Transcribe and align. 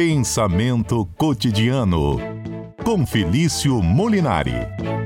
Pensamento 0.00 1.04
cotidiano 1.18 2.16
com 2.82 3.04
Felício 3.04 3.82
Molinari. 3.82 4.99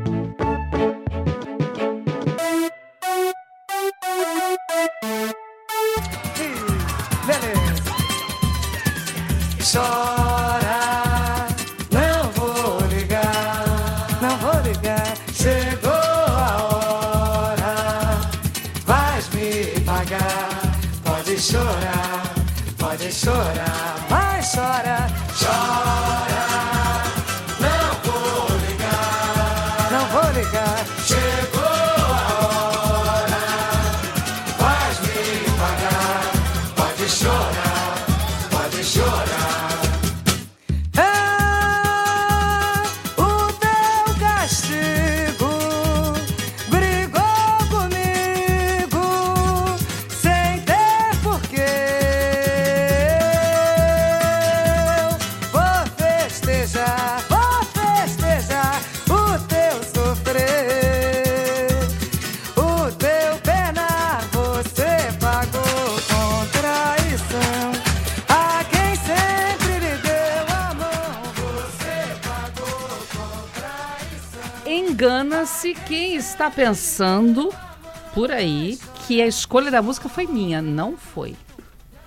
Ligar, 30.34 30.84
não 31.06 31.43
Engana-se 74.94 75.74
quem 75.74 76.14
está 76.14 76.48
pensando 76.48 77.52
por 78.14 78.30
aí 78.30 78.78
que 79.08 79.20
a 79.20 79.26
escolha 79.26 79.68
da 79.68 79.82
música 79.82 80.08
foi 80.08 80.24
minha. 80.24 80.62
Não 80.62 80.96
foi. 80.96 81.34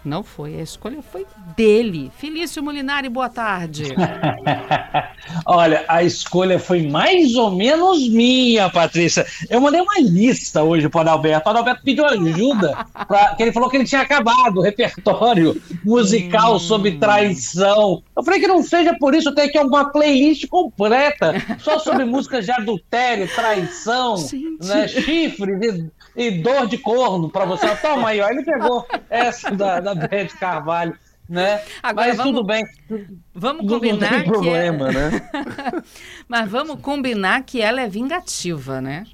Não 0.05 0.23
foi. 0.23 0.55
A 0.59 0.61
escolha 0.63 1.01
foi 1.01 1.25
dele. 1.55 2.09
Felício 2.17 2.63
Molinari, 2.63 3.09
boa 3.09 3.27
tarde. 3.29 3.93
Olha, 5.45 5.83
a 5.87 6.03
escolha 6.03 6.59
foi 6.59 6.87
mais 6.87 7.35
ou 7.35 7.51
menos 7.51 8.07
minha, 8.09 8.69
Patrícia. 8.69 9.25
Eu 9.49 9.59
mandei 9.59 9.81
uma 9.81 9.99
lista 9.99 10.63
hoje 10.63 10.87
para 10.87 10.99
o 10.99 11.01
Adalberto. 11.01 11.47
O 11.47 11.51
Adalberto 11.51 11.81
pediu 11.83 12.05
ajuda, 12.05 12.85
pra, 13.07 13.35
que 13.35 13.43
ele 13.43 13.51
falou 13.51 13.69
que 13.69 13.75
ele 13.77 13.85
tinha 13.85 14.01
acabado 14.01 14.59
o 14.59 14.61
repertório 14.61 15.61
musical 15.83 16.55
Hum. 16.55 16.59
sobre 16.59 16.93
traição. 16.97 18.01
Eu 18.15 18.23
falei 18.23 18.39
que 18.39 18.47
não 18.47 18.63
seja 18.63 18.95
por 18.97 19.13
isso, 19.13 19.33
tem 19.33 19.45
aqui 19.45 19.59
uma 19.59 19.91
playlist 19.91 20.47
completa, 20.47 21.33
só 21.59 21.79
sobre 21.79 22.05
músicas 22.05 22.45
de 22.45 22.51
adultério, 22.51 23.27
traição, 23.33 24.15
né, 24.63 24.87
chifre 24.87 25.51
e, 25.53 25.89
e 26.17 26.31
dor 26.41 26.67
de 26.67 26.77
corno 26.79 27.29
para 27.29 27.45
você. 27.45 27.73
Toma 27.77 28.09
aí, 28.09 28.19
ó. 28.19 28.27
Ele 28.29 28.43
pegou 28.43 28.85
essa 29.09 29.51
da, 29.51 29.79
da 29.79 29.93
Beth 29.95 30.29
Carvalho. 30.39 30.97
Né? 31.29 31.61
Agora 31.83 32.07
Mas 32.07 32.17
vamos- 32.17 32.31
tudo 32.33 32.45
bem. 32.47 32.65
Vamos 33.35 33.63
Não- 33.63 33.69
não 33.69 33.75
combinar 33.75 34.09
tem 34.09 34.23
que 34.23 34.29
problema, 34.29 34.89
é... 34.89 34.93
né? 34.93 35.11
Mas 36.27 36.49
vamos 36.49 36.79
combinar 36.81 37.43
que 37.43 37.61
ela 37.61 37.81
é 37.81 37.87
vingativa, 37.89 38.80
né? 38.80 39.05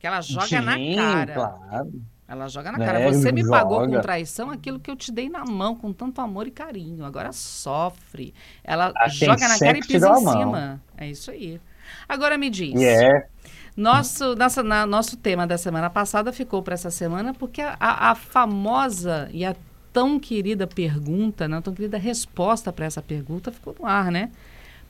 Que 0.00 0.06
ela 0.08 0.20
joga 0.20 0.60
na 0.60 0.74
Sim, 0.74 0.96
cara. 0.96 1.32
Claro. 1.32 1.92
Ela 2.28 2.48
joga 2.48 2.72
na 2.72 2.78
Né, 2.78 2.84
cara. 2.84 3.12
Você 3.12 3.30
me 3.30 3.48
pagou 3.48 3.78
com 3.78 3.84
joga. 3.90 4.00
traição 4.00 4.50
aquilo 4.50 4.80
que 4.80 4.90
eu 4.90 4.96
te 4.96 5.12
dei 5.12 5.28
na 5.28 5.44
mão 5.44 5.76
com 5.76 5.92
tanto 5.92 6.20
amor 6.20 6.48
e 6.48 6.50
carinho. 6.50 7.04
Agora 7.04 7.30
sofre. 7.32 8.34
Ela 8.64 8.92
A 8.96 9.08
quem 9.08 9.28
joga 9.28 9.46
na 9.48 9.56
cara 9.56 9.78
e 9.78 9.86
pisa 9.86 10.08
em 10.10 10.16
cima. 10.26 10.82
É 10.96 11.08
isso 11.08 11.30
aí. 11.30 11.60
Agora 12.08 12.36
me 12.36 12.50
diz. 12.50 12.74
E 12.74 12.84
é. 12.84 13.28
Nosso, 13.76 14.34
nossa, 14.36 14.62
na- 14.62 14.86
nosso 14.86 15.16
tema 15.16 15.46
da 15.46 15.58
semana 15.58 15.90
passada 15.90 16.32
ficou 16.32 16.62
para 16.62 16.74
essa 16.74 16.90
semana 16.90 17.34
porque 17.34 17.60
a, 17.60 17.76
a- 17.78 18.14
famosa 18.14 19.28
e 19.32 19.44
a 19.44 19.54
tão 19.92 20.18
querida 20.18 20.66
pergunta, 20.66 21.46
não 21.46 21.60
tão 21.60 21.74
querida 21.74 21.98
resposta 21.98 22.72
para 22.72 22.86
essa 22.86 23.02
pergunta 23.02 23.52
ficou 23.52 23.74
no 23.78 23.86
ar, 23.86 24.10
né? 24.10 24.30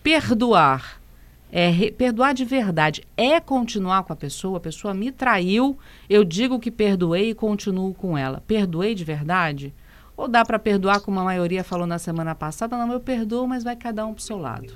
Perdoar. 0.02 1.00
É 1.50 1.68
re- 1.70 1.92
perdoar 1.92 2.32
de 2.34 2.44
verdade 2.44 3.02
é 3.16 3.38
continuar 3.40 4.02
com 4.02 4.12
a 4.12 4.16
pessoa, 4.16 4.58
a 4.58 4.60
pessoa 4.60 4.92
me 4.92 5.12
traiu, 5.12 5.78
eu 6.10 6.24
digo 6.24 6.58
que 6.58 6.70
perdoei 6.72 7.30
e 7.30 7.34
continuo 7.34 7.94
com 7.94 8.18
ela. 8.18 8.42
Perdoei 8.46 8.94
de 8.94 9.04
verdade? 9.04 9.72
Ou 10.16 10.26
dá 10.26 10.44
para 10.44 10.58
perdoar 10.58 11.00
como 11.00 11.20
a 11.20 11.24
maioria 11.24 11.62
falou 11.62 11.86
na 11.86 11.98
semana 11.98 12.34
passada? 12.34 12.76
Não, 12.76 12.92
eu 12.92 13.00
perdoo, 13.00 13.46
mas 13.46 13.62
vai 13.62 13.76
cada 13.76 14.04
um 14.06 14.12
pro 14.14 14.22
seu 14.22 14.38
lado. 14.38 14.72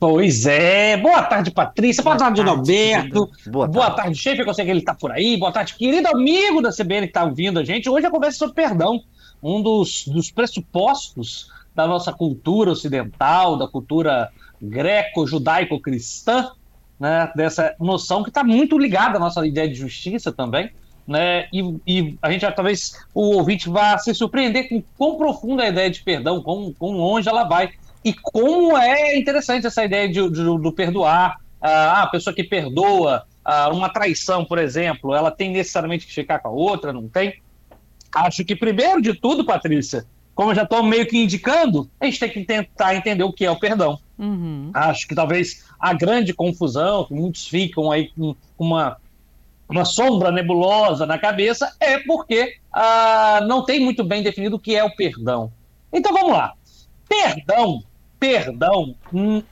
Pois 0.00 0.46
é. 0.46 0.96
Boa 0.96 1.22
tarde, 1.24 1.50
Patrícia. 1.50 2.02
Boa, 2.02 2.16
tarde, 2.16 2.42
tarde, 2.42 2.50
Alberto. 2.50 3.30
Boa 3.46 3.68
Boa 3.68 3.86
tarde. 3.90 4.02
tarde, 4.02 4.18
chefe, 4.18 4.42
que 4.42 4.48
eu 4.48 4.54
sei 4.54 4.64
que 4.64 4.70
ele 4.70 4.80
está 4.80 4.94
por 4.94 5.12
aí. 5.12 5.36
Boa 5.36 5.52
tarde, 5.52 5.74
querido 5.74 6.08
amigo 6.08 6.62
da 6.62 6.70
CBN 6.72 7.02
que 7.02 7.10
está 7.10 7.22
ouvindo 7.24 7.60
a 7.60 7.64
gente. 7.64 7.86
Hoje 7.86 8.06
a 8.06 8.10
conversa 8.10 8.36
é 8.36 8.38
sobre 8.38 8.54
perdão, 8.54 9.04
um 9.42 9.60
dos, 9.60 10.08
dos 10.08 10.30
pressupostos 10.30 11.50
da 11.74 11.86
nossa 11.86 12.14
cultura 12.14 12.70
ocidental, 12.70 13.58
da 13.58 13.68
cultura 13.68 14.30
greco-judaico-cristã, 14.62 16.50
né? 16.98 17.30
dessa 17.36 17.74
noção 17.78 18.22
que 18.22 18.30
está 18.30 18.42
muito 18.42 18.78
ligada 18.78 19.18
à 19.18 19.20
nossa 19.20 19.46
ideia 19.46 19.68
de 19.68 19.74
justiça 19.74 20.32
também. 20.32 20.70
Né? 21.06 21.46
E, 21.52 21.76
e 21.86 22.18
a 22.22 22.30
gente 22.30 22.50
talvez 22.52 22.94
o 23.12 23.36
ouvinte 23.36 23.68
vá 23.68 23.98
se 23.98 24.14
surpreender 24.14 24.70
com 24.70 24.82
quão 24.96 25.16
profunda 25.16 25.62
é 25.62 25.66
a 25.66 25.70
ideia 25.70 25.90
de 25.90 26.02
perdão, 26.02 26.42
quão, 26.42 26.72
quão 26.72 26.92
longe 26.92 27.28
ela 27.28 27.44
vai. 27.44 27.70
E 28.04 28.14
como 28.14 28.76
é 28.76 29.16
interessante 29.16 29.66
essa 29.66 29.84
ideia 29.84 30.08
de, 30.08 30.30
de- 30.30 30.44
do 30.44 30.72
perdoar. 30.72 31.36
Ah, 31.60 32.02
a 32.02 32.06
pessoa 32.06 32.34
que 32.34 32.42
perdoa 32.42 33.24
ah, 33.44 33.68
uma 33.70 33.90
traição, 33.90 34.44
por 34.44 34.58
exemplo, 34.58 35.14
ela 35.14 35.30
tem 35.30 35.50
necessariamente 35.50 36.06
que 36.06 36.14
ficar 36.14 36.38
com 36.38 36.48
a 36.48 36.52
outra, 36.52 36.92
não 36.92 37.06
tem? 37.08 37.34
Acho 38.14 38.44
que, 38.44 38.56
primeiro 38.56 39.00
de 39.02 39.14
tudo, 39.14 39.44
Patrícia, 39.44 40.06
como 40.34 40.50
eu 40.50 40.54
já 40.54 40.62
estou 40.62 40.82
meio 40.82 41.06
que 41.06 41.18
indicando, 41.22 41.90
a 42.00 42.06
gente 42.06 42.18
tem 42.18 42.30
que 42.30 42.44
tentar 42.44 42.94
entender 42.94 43.22
o 43.22 43.32
que 43.32 43.44
é 43.44 43.50
o 43.50 43.58
perdão. 43.58 43.98
Uhum. 44.18 44.70
Acho 44.72 45.06
que 45.06 45.14
talvez 45.14 45.64
a 45.78 45.92
grande 45.92 46.32
confusão, 46.32 47.04
que 47.04 47.12
muitos 47.14 47.46
ficam 47.46 47.92
aí 47.92 48.10
com 48.16 48.34
uma, 48.58 48.96
uma 49.68 49.84
sombra 49.84 50.32
nebulosa 50.32 51.04
na 51.04 51.18
cabeça, 51.18 51.74
é 51.78 51.98
porque 51.98 52.54
ah, 52.72 53.40
não 53.46 53.64
tem 53.64 53.80
muito 53.80 54.02
bem 54.02 54.22
definido 54.22 54.56
o 54.56 54.60
que 54.60 54.74
é 54.74 54.82
o 54.82 54.94
perdão. 54.96 55.52
Então 55.92 56.12
vamos 56.12 56.32
lá. 56.32 56.54
Perdão, 57.08 57.82
perdão 58.20 58.94
hum, 59.12 59.42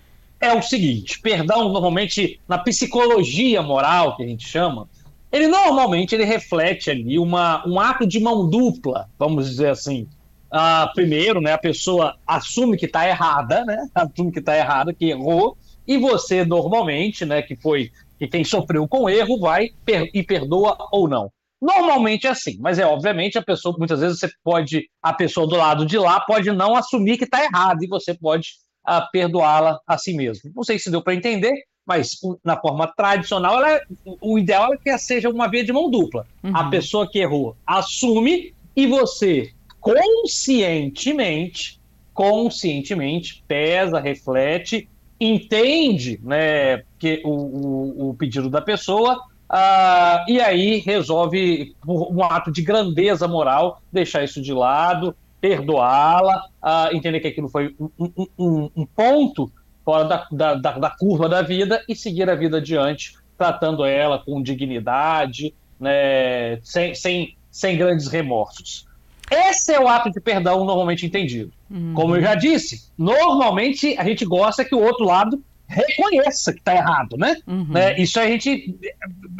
é 0.40 0.52
o 0.52 0.62
seguinte: 0.62 1.20
perdão, 1.20 1.68
normalmente, 1.70 2.38
na 2.46 2.58
psicologia 2.58 3.62
moral, 3.62 4.16
que 4.16 4.22
a 4.22 4.26
gente 4.26 4.46
chama, 4.46 4.88
ele 5.32 5.48
normalmente 5.48 6.14
ele 6.14 6.24
reflete 6.24 6.90
ali 6.90 7.18
uma, 7.18 7.66
um 7.66 7.80
ato 7.80 8.06
de 8.06 8.20
mão 8.20 8.48
dupla, 8.48 9.08
vamos 9.18 9.48
dizer 9.48 9.70
assim. 9.70 10.06
Ah, 10.50 10.90
primeiro, 10.94 11.42
né, 11.42 11.52
a 11.52 11.58
pessoa 11.58 12.16
assume 12.26 12.78
que 12.78 12.86
está 12.86 13.06
errada, 13.06 13.66
né, 13.66 13.86
assume 13.94 14.32
que 14.32 14.38
está 14.38 14.56
errada, 14.56 14.94
que 14.94 15.10
errou, 15.10 15.58
e 15.86 15.98
você 15.98 16.42
normalmente, 16.42 17.26
né, 17.26 17.42
que 17.42 17.54
foi 17.54 17.90
que 18.18 18.26
quem 18.26 18.42
sofreu 18.42 18.88
com 18.88 19.10
erro 19.10 19.38
vai 19.38 19.70
per 19.84 20.08
e 20.12 20.22
perdoa 20.22 20.76
ou 20.90 21.06
não. 21.06 21.30
Normalmente 21.60 22.26
é 22.26 22.30
assim, 22.30 22.56
mas 22.60 22.78
é 22.78 22.86
obviamente 22.86 23.36
a 23.36 23.42
pessoa, 23.42 23.74
muitas 23.78 24.00
vezes 24.00 24.18
você 24.20 24.28
pode, 24.44 24.88
a 25.02 25.12
pessoa 25.12 25.46
do 25.46 25.56
lado 25.56 25.84
de 25.84 25.98
lá 25.98 26.20
pode 26.20 26.50
não 26.52 26.76
assumir 26.76 27.18
que 27.18 27.24
está 27.24 27.44
errado 27.44 27.82
e 27.82 27.88
você 27.88 28.14
pode 28.14 28.48
ah, 28.86 29.06
perdoá-la 29.12 29.78
a 29.86 29.98
si 29.98 30.14
mesmo. 30.14 30.50
Não 30.54 30.62
sei 30.62 30.78
se 30.78 30.90
deu 30.90 31.02
para 31.02 31.14
entender, 31.14 31.52
mas 31.86 32.10
na 32.44 32.58
forma 32.60 32.86
tradicional, 32.96 33.56
ela 33.56 33.72
é- 33.72 33.80
o 34.22 34.38
ideal 34.38 34.72
é 34.72 34.76
que 34.82 34.96
seja 34.98 35.28
uma 35.30 35.48
via 35.48 35.64
de 35.64 35.72
mão 35.72 35.90
dupla. 35.90 36.24
A 36.44 36.64
Uhum. 36.64 36.70
pessoa 36.70 37.08
que 37.10 37.18
errou 37.18 37.56
assume 37.66 38.52
e 38.76 38.86
você 38.86 39.50
conscientemente, 39.80 41.78
conscientemente 42.12 43.42
pesa, 43.46 44.00
reflete, 44.00 44.88
entende 45.20 46.18
né, 46.22 46.82
que 46.98 47.20
o, 47.24 47.30
o, 47.30 48.10
o 48.10 48.14
pedido 48.14 48.48
da 48.48 48.60
pessoa 48.60 49.20
ah, 49.48 50.24
e 50.28 50.40
aí 50.40 50.78
resolve, 50.78 51.74
por 51.84 52.12
um 52.12 52.22
ato 52.22 52.50
de 52.52 52.62
grandeza 52.62 53.26
moral, 53.26 53.80
deixar 53.92 54.22
isso 54.24 54.42
de 54.42 54.52
lado, 54.52 55.14
perdoá-la, 55.40 56.44
ah, 56.62 56.90
entender 56.92 57.20
que 57.20 57.28
aquilo 57.28 57.48
foi 57.48 57.74
um, 57.78 58.10
um- 58.38 58.70
um- 58.76 58.86
ponto 58.86 59.50
fora 59.84 60.04
da, 60.04 60.26
da, 60.30 60.54
da- 60.54 60.78
da 60.78 60.90
curva 60.90 61.28
da 61.28 61.40
vida 61.42 61.82
e 61.88 61.94
seguir 61.96 62.28
a 62.28 62.34
vida 62.34 62.58
adiante, 62.58 63.14
tratando 63.38 63.84
ela 63.84 64.18
com 64.18 64.42
dignidade, 64.42 65.54
né, 65.80 66.58
sem, 66.62 66.94
sem, 66.94 67.36
sem 67.50 67.76
grandes 67.78 68.08
remorsos. 68.08 68.86
Esse 69.30 69.72
é 69.74 69.80
o 69.80 69.86
ato 69.88 70.10
de 70.10 70.20
perdão 70.20 70.64
normalmente 70.64 71.04
entendido. 71.06 71.52
Uhum. 71.70 71.92
Como 71.94 72.16
eu 72.16 72.22
já 72.22 72.34
disse, 72.34 72.90
normalmente 72.96 73.94
a 73.98 74.04
gente 74.04 74.24
gosta 74.24 74.64
que 74.64 74.74
o 74.74 74.82
outro 74.82 75.04
lado 75.04 75.42
reconheça 75.68 76.52
que 76.52 76.60
está 76.60 76.74
errado, 76.74 77.16
né? 77.16 77.36
Uhum. 77.46 77.76
É, 77.76 78.00
isso 78.00 78.18
a 78.18 78.26
gente 78.26 78.76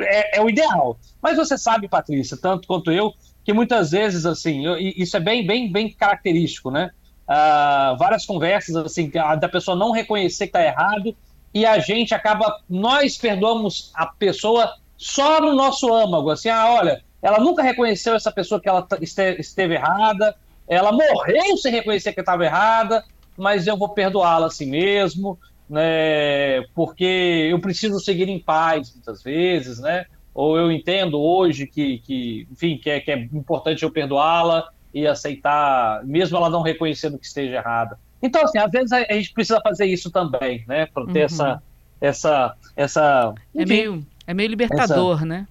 é, 0.00 0.38
é, 0.38 0.42
o 0.42 0.48
ideal. 0.48 0.98
Mas 1.22 1.36
você 1.36 1.56
sabe, 1.56 1.88
Patrícia, 1.88 2.36
tanto 2.36 2.68
quanto 2.68 2.92
eu, 2.92 3.12
que 3.42 3.52
muitas 3.52 3.90
vezes 3.90 4.26
assim, 4.26 4.66
eu, 4.66 4.76
isso 4.78 5.16
é 5.16 5.20
bem, 5.20 5.46
bem, 5.46 5.72
bem 5.72 5.90
característico, 5.90 6.70
né? 6.70 6.90
Uh, 7.26 7.96
várias 7.98 8.24
conversas 8.24 8.74
assim 8.76 9.10
da 9.10 9.48
pessoa 9.48 9.76
não 9.76 9.90
reconhecer 9.90 10.46
que 10.46 10.56
está 10.56 10.64
errado 10.64 11.14
e 11.52 11.66
a 11.66 11.78
gente 11.78 12.14
acaba 12.14 12.62
nós 12.68 13.18
perdoamos 13.18 13.90
a 13.94 14.06
pessoa 14.06 14.76
só 14.96 15.40
no 15.40 15.54
nosso 15.54 15.92
âmago, 15.92 16.30
assim, 16.30 16.48
ah, 16.48 16.72
olha, 16.72 17.02
ela 17.22 17.38
nunca 17.38 17.62
reconheceu 17.62 18.14
essa 18.14 18.32
pessoa 18.32 18.60
que 18.60 18.68
ela 18.68 18.86
esteve 19.00 19.74
errada, 19.74 20.34
ela 20.66 20.90
morreu 20.90 21.56
sem 21.56 21.72
reconhecer 21.72 22.12
que 22.12 22.20
estava 22.20 22.44
errada, 22.44 23.04
mas 23.36 23.66
eu 23.66 23.76
vou 23.76 23.90
perdoá-la 23.90 24.46
assim 24.46 24.66
mesmo, 24.66 25.38
né? 25.68 26.62
Porque 26.74 27.48
eu 27.50 27.58
preciso 27.60 28.00
seguir 28.00 28.28
em 28.28 28.38
paz 28.38 28.92
muitas 28.94 29.22
vezes, 29.22 29.78
né? 29.78 30.06
Ou 30.34 30.56
eu 30.56 30.70
entendo 30.70 31.20
hoje 31.20 31.66
que, 31.66 31.98
que 31.98 32.46
enfim, 32.50 32.78
que 32.78 32.88
é, 32.88 33.00
que 33.00 33.10
é 33.10 33.18
importante 33.18 33.82
eu 33.82 33.90
perdoá-la 33.90 34.68
e 34.94 35.06
aceitar, 35.06 36.04
mesmo 36.04 36.36
ela 36.36 36.48
não 36.48 36.62
reconhecendo 36.62 37.18
que 37.18 37.26
esteja 37.26 37.56
errada. 37.56 37.98
Então, 38.22 38.42
assim, 38.42 38.58
às 38.58 38.70
vezes 38.70 38.92
a, 38.92 39.12
gente 39.12 39.32
precisa 39.32 39.60
fazer 39.60 39.86
isso 39.86 40.10
também, 40.10 40.64
né? 40.66 40.86
Para 40.86 41.06
ter 41.06 41.20
uhum. 41.20 41.24
essa, 41.24 41.62
essa, 42.00 42.56
essa. 42.76 43.34
Enfim, 43.54 43.62
é 43.62 43.66
meio, 43.66 44.06
é 44.26 44.34
meio 44.34 44.48
libertador, 44.48 45.16
essa... 45.16 45.26
né? 45.26 45.46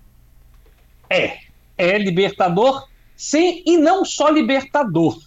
É, 1.10 1.38
é 1.78 1.98
libertador, 1.98 2.88
sim, 3.16 3.64
e 3.66 3.78
não 3.78 4.04
só 4.04 4.30
libertador, 4.30 5.18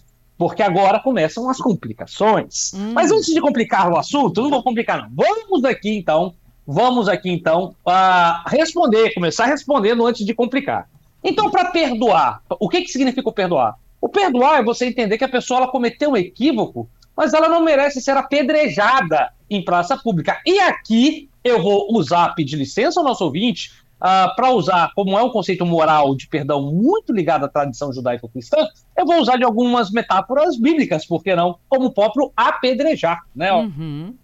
porque 0.41 0.63
agora 0.63 0.99
começam 0.99 1.47
as 1.47 1.59
complicações. 1.59 2.73
Hum. 2.73 2.93
Mas 2.93 3.11
antes 3.11 3.31
de 3.31 3.39
complicar 3.39 3.87
o 3.91 3.95
assunto, 3.95 4.41
não 4.41 4.49
vou 4.49 4.63
complicar, 4.63 5.03
não. 5.03 5.11
Vamos 5.15 5.63
aqui 5.63 5.95
então, 5.95 6.33
vamos 6.65 7.07
aqui 7.07 7.29
então 7.29 7.75
uh, 7.85 8.49
responder, 8.49 9.13
começar 9.13 9.45
respondendo 9.45 10.03
antes 10.03 10.25
de 10.25 10.33
complicar. 10.33 10.89
Então, 11.23 11.51
para 11.51 11.65
perdoar, 11.65 12.41
o 12.59 12.67
que, 12.67 12.81
que 12.81 12.87
significa 12.87 13.29
o 13.29 13.31
perdoar? 13.31 13.75
O 14.01 14.09
perdoar 14.09 14.61
é 14.61 14.63
você 14.63 14.87
entender 14.87 15.15
que 15.19 15.23
a 15.23 15.29
pessoa 15.29 15.59
ela 15.59 15.71
cometeu 15.71 16.09
um 16.09 16.17
equívoco, 16.17 16.89
mas 17.15 17.35
ela 17.35 17.47
não 17.47 17.63
merece 17.63 18.01
ser 18.01 18.17
apedrejada 18.17 19.31
em 19.47 19.63
praça 19.63 19.95
pública. 19.95 20.41
E 20.43 20.59
aqui 20.59 21.29
eu 21.43 21.61
vou 21.61 21.95
usar, 21.95 22.33
pedir 22.33 22.55
licença 22.55 22.99
ao 22.99 23.05
nosso 23.05 23.23
ouvinte, 23.23 23.71
uh, 24.01 24.27
ah, 24.27 24.33
para 24.35 24.51
usar, 24.51 24.91
como 24.95 25.17
é 25.17 25.23
um 25.23 25.29
conceito 25.29 25.65
moral 25.65 26.15
de 26.15 26.27
perdão 26.27 26.71
muito 26.71 27.13
ligado 27.13 27.45
à 27.45 27.47
tradição 27.47 27.93
judaico-cristã, 27.93 28.57
eu 28.97 29.05
vou 29.05 29.21
usar 29.21 29.37
de 29.37 29.43
algumas 29.43 29.91
metáforas 29.91 30.57
bíblicas, 30.57 31.05
por 31.05 31.23
que 31.23 31.35
não? 31.35 31.57
Como 31.69 31.85
o 31.85 31.93
próprio 31.93 32.31
apedrejar, 32.35 33.21
né? 33.35 33.53
Uhum. 33.53 34.15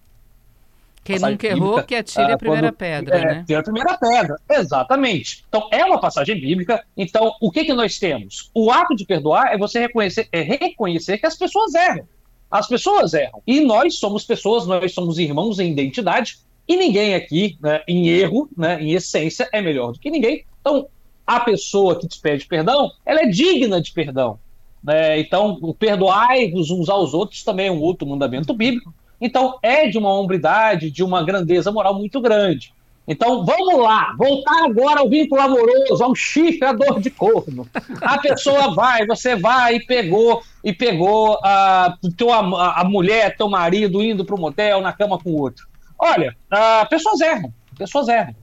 Quem 1.04 1.20
nunca 1.20 1.48
errou, 1.48 1.84
que 1.84 1.96
atire 1.96 2.32
uh, 2.32 2.34
a 2.34 2.38
primeira 2.38 2.68
quando, 2.68 2.76
pedra, 2.76 3.18
é, 3.18 3.36
né? 3.48 3.56
a 3.56 3.64
primeira 3.64 3.98
pedra, 3.98 4.36
exatamente. 4.50 5.46
Então, 5.48 5.70
é 5.72 5.86
uma 5.86 6.02
passagem 6.02 6.38
bíblica. 6.38 6.84
Então, 6.98 7.32
o 7.40 7.50
que, 7.50 7.64
que 7.64 7.74
nós 7.74 7.98
temos? 7.98 8.52
O 8.54 8.70
ato 8.70 8.94
de 8.94 9.06
perdoar 9.06 9.54
é 9.54 9.58
você 9.58 9.80
reconhecer, 9.80 10.28
é 10.34 10.42
reconhecer 10.42 11.18
que 11.18 11.26
as 11.26 11.38
pessoas 11.38 11.74
erram. 11.74 12.06
As 12.52 12.68
pessoas 12.68 13.14
erram. 13.14 13.42
E 13.48 13.62
nós 13.62 13.98
somos 13.98 14.26
pessoas, 14.26 14.68
nós 14.68 14.94
somos 14.94 15.18
irmãos 15.18 15.60
em 15.60 15.72
identidade, 15.72 16.40
e 16.68 16.76
ninguém 16.76 17.16
aqui, 17.16 17.58
né, 17.62 17.82
em 17.88 18.10
erro, 18.10 18.50
né, 18.58 18.82
em 18.82 18.92
essência, 18.92 19.48
é 19.54 19.62
melhor 19.62 19.94
do 19.94 20.00
que 20.00 20.12
ninguém. 20.12 20.44
Então, 20.60 20.88
a 21.26 21.40
pessoa 21.40 21.98
que 21.98 22.08
te 22.08 22.20
pede 22.20 22.46
perdão, 22.46 22.92
ela 23.06 23.22
é 23.22 23.28
digna 23.28 23.82
de 23.82 23.92
perdão. 23.92 24.40
Né? 24.84 25.20
Então, 25.20 25.60
perdoai-vos 25.80 26.70
uns 26.70 26.90
aos 26.90 27.14
outros 27.14 27.44
também 27.44 27.68
é 27.68 27.72
um 27.72 27.82
outro 27.82 28.08
mandamento 28.08 28.54
bíblico. 28.54 28.94
Então, 29.20 29.58
é 29.62 29.88
de 29.88 29.98
uma 29.98 30.14
hombridade, 30.14 30.92
de 30.92 31.04
uma 31.04 31.24
grandeza 31.24 31.72
moral 31.72 31.96
muito 31.96 32.20
grande. 32.22 32.74
Então, 33.08 33.46
vamos 33.46 33.80
lá, 33.82 34.14
voltar 34.18 34.66
agora 34.66 35.00
ao 35.00 35.10
vínculo 35.10 35.40
amoroso, 35.40 36.04
ao 36.04 36.14
chifrador 36.14 37.00
de 37.00 37.10
corno. 37.10 37.66
A 38.02 38.18
pessoa 38.18 38.76
vai, 38.76 39.08
você 39.08 39.34
vai 39.34 39.76
e 39.76 39.86
pegou, 39.86 40.44
e 40.62 40.74
pegou 40.74 41.40
a, 41.42 41.98
teu, 42.18 42.34
a, 42.34 42.82
a 42.82 42.84
mulher, 42.84 43.38
teu 43.38 43.48
marido 43.48 44.04
indo 44.04 44.26
para 44.26 44.36
o 44.36 44.40
motel 44.40 44.82
na 44.82 44.92
cama 44.92 45.18
com 45.18 45.32
o 45.32 45.40
outro. 45.40 45.66
Olha, 46.00 46.36
uh, 46.54 46.88
pessoas 46.90 47.22
erram, 47.22 47.54
pessoas 47.78 48.08
erram. 48.08 48.36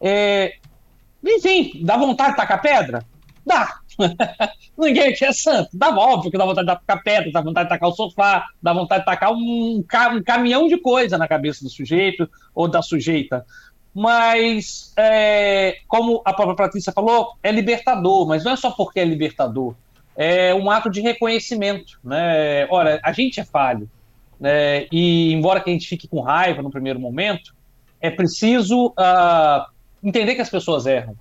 É, 0.00 0.54
enfim, 1.24 1.80
dá 1.82 1.96
vontade 1.96 2.30
de 2.30 2.36
tacar 2.36 2.60
pedra? 2.60 3.04
Dá. 3.44 3.78
Ninguém 4.76 5.12
aqui 5.12 5.24
é 5.24 5.32
santo. 5.32 5.70
Dá 5.72 5.90
óbvio 5.90 6.30
que 6.30 6.38
dá 6.38 6.44
vontade 6.44 6.66
de 6.66 6.74
tacar 6.74 7.02
pedra, 7.02 7.32
dá 7.32 7.40
vontade 7.40 7.68
de 7.68 7.74
tacar 7.74 7.88
o 7.88 7.92
sofá, 7.92 8.46
dá 8.62 8.72
vontade 8.72 9.00
de 9.00 9.06
tacar 9.06 9.32
um, 9.32 9.78
um 9.78 10.22
caminhão 10.22 10.66
de 10.66 10.78
coisa 10.78 11.16
na 11.16 11.28
cabeça 11.28 11.62
do 11.62 11.70
sujeito 11.70 12.28
ou 12.54 12.68
da 12.68 12.82
sujeita. 12.82 13.46
Mas, 13.94 14.92
é, 14.96 15.78
como 15.86 16.20
a 16.24 16.32
própria 16.32 16.56
Patrícia 16.56 16.92
falou, 16.92 17.36
é 17.42 17.52
libertador, 17.52 18.26
mas 18.26 18.42
não 18.42 18.52
é 18.52 18.56
só 18.56 18.70
porque 18.70 18.98
é 18.98 19.04
libertador. 19.04 19.74
É 20.16 20.52
um 20.54 20.68
ato 20.70 20.90
de 20.90 21.00
reconhecimento. 21.00 21.98
Né? 22.02 22.66
Olha, 22.70 23.00
a 23.02 23.12
gente 23.12 23.38
é 23.38 23.44
falho 23.44 23.88
né, 24.44 24.86
e 24.92 25.32
embora 25.32 25.58
que 25.58 25.70
a 25.70 25.72
gente 25.72 25.88
fique 25.88 26.06
com 26.06 26.20
raiva 26.20 26.60
no 26.60 26.70
primeiro 26.70 27.00
momento, 27.00 27.54
é 27.98 28.10
preciso 28.10 28.88
uh, 28.88 29.64
entender 30.02 30.34
que 30.34 30.42
as 30.42 30.50
pessoas 30.50 30.84
erram. 30.84 31.16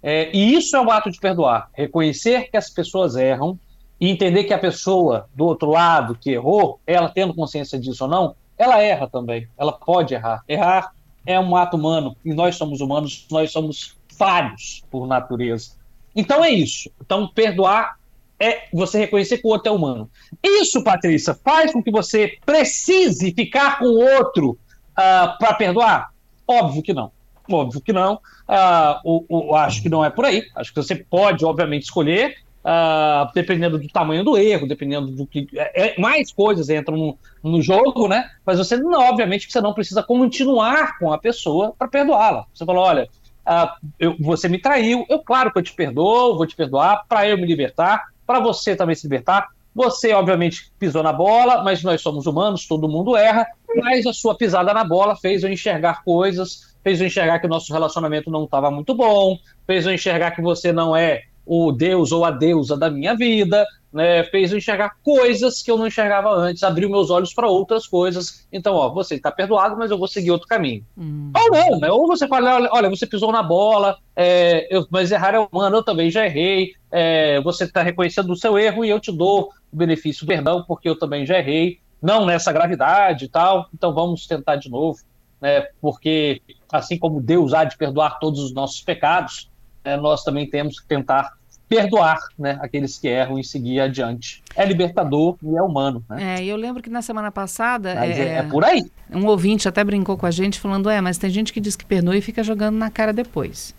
É, 0.00 0.30
e 0.32 0.54
isso 0.54 0.76
é 0.76 0.80
o 0.80 0.88
ato 0.88 1.10
de 1.10 1.18
perdoar, 1.18 1.68
reconhecer 1.74 2.48
que 2.48 2.56
as 2.56 2.70
pessoas 2.70 3.16
erram 3.16 3.58
e 4.00 4.08
entender 4.08 4.44
que 4.44 4.54
a 4.54 4.58
pessoa 4.58 5.28
do 5.34 5.46
outro 5.46 5.68
lado 5.68 6.14
que 6.14 6.30
errou, 6.30 6.78
ela 6.86 7.08
tendo 7.08 7.34
consciência 7.34 7.76
disso 7.76 8.04
ou 8.04 8.10
não, 8.10 8.36
ela 8.56 8.80
erra 8.80 9.08
também, 9.08 9.48
ela 9.58 9.72
pode 9.72 10.14
errar. 10.14 10.44
Errar 10.46 10.92
é 11.26 11.40
um 11.40 11.56
ato 11.56 11.76
humano 11.76 12.16
e 12.24 12.32
nós 12.32 12.54
somos 12.54 12.80
humanos, 12.80 13.26
nós 13.32 13.50
somos 13.50 13.98
falhos 14.16 14.84
por 14.92 15.08
natureza. 15.08 15.72
Então 16.14 16.44
é 16.44 16.50
isso. 16.50 16.88
Então 17.00 17.26
perdoar 17.26 17.96
é 18.40 18.62
você 18.72 18.98
reconhecer 18.98 19.38
que 19.38 19.46
o 19.46 19.50
outro 19.50 19.70
é 19.70 19.74
humano. 19.74 20.10
Isso, 20.42 20.82
Patrícia, 20.82 21.34
faz 21.44 21.72
com 21.72 21.82
que 21.82 21.90
você 21.90 22.38
precise 22.44 23.32
ficar 23.32 23.78
com 23.78 23.84
o 23.84 24.00
outro 24.00 24.52
uh, 24.52 24.58
ah, 24.96 25.36
para 25.38 25.54
perdoar? 25.54 26.10
Óbvio 26.48 26.82
que 26.82 26.94
não. 26.94 27.12
Óbvio 27.50 27.80
que 27.82 27.92
não. 27.92 28.14
Uh, 28.14 29.00
o, 29.28 29.50
o, 29.50 29.54
acho 29.54 29.82
que 29.82 29.90
não 29.90 30.04
é 30.04 30.08
por 30.08 30.24
aí. 30.24 30.46
Acho 30.56 30.72
que 30.72 30.82
você 30.82 30.94
pode, 30.94 31.44
obviamente, 31.44 31.82
escolher, 31.82 32.36
uh, 32.64 33.30
dependendo 33.34 33.78
do 33.78 33.88
tamanho 33.88 34.24
do 34.24 34.38
erro, 34.38 34.66
dependendo 34.66 35.08
do 35.08 35.26
que. 35.26 35.46
É, 35.54 35.88
é, 35.88 36.00
mais 36.00 36.32
coisas 36.32 36.70
entram 36.70 36.96
no, 36.96 37.18
no 37.42 37.60
jogo, 37.60 38.08
né? 38.08 38.30
Mas 38.46 38.58
você, 38.58 38.76
não, 38.76 39.00
obviamente, 39.00 39.50
você 39.50 39.60
não 39.60 39.74
precisa 39.74 40.02
continuar 40.02 40.98
com 40.98 41.12
a 41.12 41.18
pessoa 41.18 41.74
para 41.78 41.88
perdoá-la. 41.88 42.46
Você 42.54 42.64
falou: 42.64 42.84
olha, 42.84 43.08
uh, 43.46 43.86
eu, 43.98 44.16
você 44.18 44.48
me 44.48 44.58
traiu, 44.58 45.04
eu, 45.08 45.18
claro 45.18 45.52
que 45.52 45.58
eu 45.58 45.62
te 45.62 45.74
perdoo, 45.74 46.36
vou 46.36 46.46
te 46.46 46.56
perdoar 46.56 47.04
para 47.06 47.28
eu 47.28 47.36
me 47.36 47.46
libertar 47.46 48.10
para 48.30 48.38
você 48.38 48.76
também 48.76 48.94
se 48.94 49.08
libertar. 49.08 49.48
Você, 49.74 50.12
obviamente, 50.12 50.70
pisou 50.78 51.02
na 51.02 51.12
bola, 51.12 51.64
mas 51.64 51.82
nós 51.82 52.00
somos 52.00 52.26
humanos, 52.26 52.64
todo 52.64 52.88
mundo 52.88 53.16
erra, 53.16 53.44
mas 53.74 54.06
a 54.06 54.12
sua 54.12 54.36
pisada 54.36 54.72
na 54.72 54.84
bola 54.84 55.16
fez 55.16 55.42
eu 55.42 55.52
enxergar 55.52 56.04
coisas, 56.04 56.76
fez 56.84 57.00
eu 57.00 57.08
enxergar 57.08 57.40
que 57.40 57.46
o 57.46 57.50
nosso 57.50 57.72
relacionamento 57.72 58.30
não 58.30 58.44
estava 58.44 58.70
muito 58.70 58.94
bom, 58.94 59.36
fez 59.66 59.84
eu 59.84 59.92
enxergar 59.92 60.30
que 60.30 60.40
você 60.40 60.72
não 60.72 60.94
é 60.94 61.22
o 61.44 61.72
Deus 61.72 62.12
ou 62.12 62.24
a 62.24 62.30
deusa 62.30 62.76
da 62.76 62.88
minha 62.88 63.16
vida, 63.16 63.66
né, 63.92 64.22
fez 64.22 64.52
eu 64.52 64.58
enxergar 64.58 64.94
coisas 65.02 65.60
que 65.60 65.70
eu 65.70 65.76
não 65.76 65.88
enxergava 65.88 66.30
antes, 66.30 66.62
abriu 66.62 66.88
meus 66.88 67.10
olhos 67.10 67.34
para 67.34 67.48
outras 67.48 67.88
coisas. 67.88 68.46
Então, 68.52 68.74
ó, 68.74 68.88
você 68.90 69.16
está 69.16 69.32
perdoado, 69.32 69.76
mas 69.76 69.90
eu 69.90 69.98
vou 69.98 70.06
seguir 70.06 70.30
outro 70.30 70.46
caminho. 70.46 70.84
Hum. 70.96 71.32
Ou 71.34 71.50
não, 71.50 71.80
né? 71.80 71.90
Ou 71.90 72.06
você 72.06 72.28
fala, 72.28 72.68
olha, 72.70 72.88
você 72.88 73.06
pisou 73.06 73.32
na 73.32 73.42
bola, 73.42 73.98
é, 74.14 74.68
eu, 74.70 74.86
mas 74.90 75.10
errar 75.10 75.34
é 75.34 75.40
humano, 75.40 75.78
eu 75.78 75.82
também 75.82 76.10
já 76.10 76.24
errei. 76.24 76.74
É, 76.90 77.40
você 77.40 77.64
está 77.64 77.82
reconhecendo 77.82 78.30
o 78.32 78.36
seu 78.36 78.58
erro 78.58 78.84
e 78.84 78.90
eu 78.90 78.98
te 78.98 79.12
dou 79.12 79.50
o 79.72 79.76
benefício 79.76 80.24
do 80.24 80.28
perdão, 80.28 80.64
porque 80.66 80.88
eu 80.88 80.98
também 80.98 81.24
já 81.24 81.38
errei. 81.38 81.78
Não 82.02 82.24
nessa 82.24 82.52
gravidade 82.52 83.26
e 83.26 83.28
tal, 83.28 83.68
então 83.74 83.92
vamos 83.92 84.26
tentar 84.26 84.56
de 84.56 84.70
novo, 84.70 84.98
né? 85.40 85.66
Porque 85.80 86.40
assim 86.72 86.98
como 86.98 87.20
Deus 87.20 87.52
há 87.52 87.64
de 87.64 87.76
perdoar 87.76 88.18
todos 88.18 88.40
os 88.40 88.54
nossos 88.54 88.80
pecados, 88.80 89.50
é, 89.84 89.96
nós 89.96 90.24
também 90.24 90.48
temos 90.48 90.80
que 90.80 90.86
tentar 90.86 91.34
perdoar 91.70 92.18
né, 92.36 92.58
aqueles 92.60 92.98
que 92.98 93.06
erram 93.06 93.38
e 93.38 93.44
seguir 93.44 93.78
adiante. 93.78 94.42
É 94.56 94.64
libertador 94.64 95.36
e 95.40 95.56
é 95.56 95.62
humano. 95.62 96.04
Né? 96.10 96.40
É, 96.40 96.44
eu 96.44 96.56
lembro 96.56 96.82
que 96.82 96.90
na 96.90 97.00
semana 97.00 97.30
passada. 97.30 97.92
É, 98.04 98.10
é, 98.10 98.28
é, 98.38 98.42
por 98.42 98.64
aí. 98.64 98.90
Um 99.08 99.24
ouvinte 99.26 99.68
até 99.68 99.84
brincou 99.84 100.16
com 100.16 100.26
a 100.26 100.32
gente 100.32 100.58
falando: 100.58 100.90
é, 100.90 101.00
mas 101.00 101.16
tem 101.16 101.30
gente 101.30 101.52
que 101.52 101.60
diz 101.60 101.76
que 101.76 101.86
perdoa 101.86 102.16
e 102.16 102.20
fica 102.20 102.42
jogando 102.42 102.76
na 102.76 102.90
cara 102.90 103.12
depois. 103.12 103.72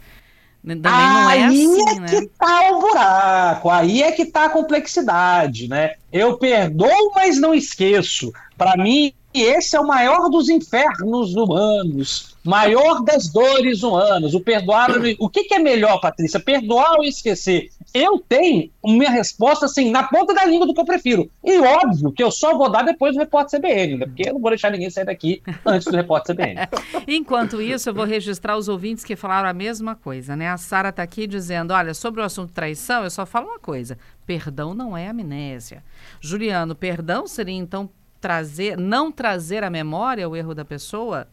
Também 0.63 0.79
não 0.81 1.29
é 1.29 1.43
assim, 1.43 1.89
é 1.89 1.99
né? 1.99 2.07
que 2.07 2.27
tá 2.37 2.71
o 2.71 2.81
buraco, 2.81 3.69
aí 3.69 4.03
é 4.03 4.11
que 4.11 4.25
tá 4.25 4.45
a 4.45 4.49
complexidade, 4.49 5.67
né? 5.67 5.95
Eu 6.13 6.37
perdoo, 6.37 7.11
mas 7.15 7.39
não 7.39 7.53
esqueço. 7.53 8.31
Para 8.61 8.77
mim, 8.77 9.11
esse 9.33 9.75
é 9.75 9.79
o 9.79 9.87
maior 9.87 10.29
dos 10.29 10.47
infernos 10.47 11.33
humanos, 11.33 12.37
maior 12.43 13.03
das 13.03 13.27
dores 13.27 13.81
humanas. 13.81 14.35
O 14.35 14.39
perdoar. 14.39 14.91
O 15.17 15.27
que, 15.27 15.45
que 15.45 15.55
é 15.55 15.59
melhor, 15.59 15.99
Patrícia? 15.99 16.39
Perdoar 16.39 16.97
ou 16.99 17.03
esquecer? 17.03 17.69
Eu 17.91 18.19
tenho 18.19 18.69
minha 18.85 19.09
resposta 19.09 19.65
assim, 19.65 19.89
na 19.89 20.03
ponta 20.03 20.35
da 20.35 20.45
língua 20.45 20.67
do 20.67 20.75
que 20.75 20.79
eu 20.79 20.85
prefiro. 20.85 21.27
E 21.43 21.57
óbvio 21.57 22.11
que 22.11 22.21
eu 22.21 22.29
só 22.29 22.55
vou 22.55 22.69
dar 22.69 22.83
depois 22.83 23.15
do 23.15 23.19
repórter 23.19 23.59
CBN, 23.59 23.97
né? 23.97 24.05
porque 24.05 24.29
eu 24.29 24.33
não 24.33 24.39
vou 24.39 24.51
deixar 24.51 24.69
ninguém 24.69 24.91
sair 24.91 25.05
daqui 25.05 25.41
antes 25.65 25.87
do 25.87 25.97
repórter 25.97 26.35
CBN. 26.35 26.59
Enquanto 27.07 27.59
isso, 27.59 27.89
eu 27.89 27.95
vou 27.95 28.05
registrar 28.05 28.57
os 28.57 28.69
ouvintes 28.69 29.03
que 29.03 29.15
falaram 29.15 29.49
a 29.49 29.53
mesma 29.53 29.95
coisa, 29.95 30.35
né? 30.35 30.49
A 30.49 30.57
Sara 30.57 30.89
está 30.89 31.01
aqui 31.01 31.25
dizendo: 31.25 31.73
olha, 31.73 31.95
sobre 31.95 32.21
o 32.21 32.23
assunto 32.23 32.53
traição, 32.53 33.03
eu 33.03 33.09
só 33.09 33.25
falo 33.25 33.47
uma 33.47 33.59
coisa: 33.59 33.97
perdão 34.23 34.75
não 34.75 34.95
é 34.95 35.07
amnésia. 35.07 35.83
Juliano, 36.19 36.75
perdão 36.75 37.25
seria 37.25 37.55
então 37.55 37.89
trazer, 38.21 38.77
não 38.77 39.11
trazer 39.11 39.63
à 39.63 39.69
memória 39.69 40.29
o 40.29 40.35
erro 40.35 40.53
da 40.53 40.63
pessoa, 40.63 41.27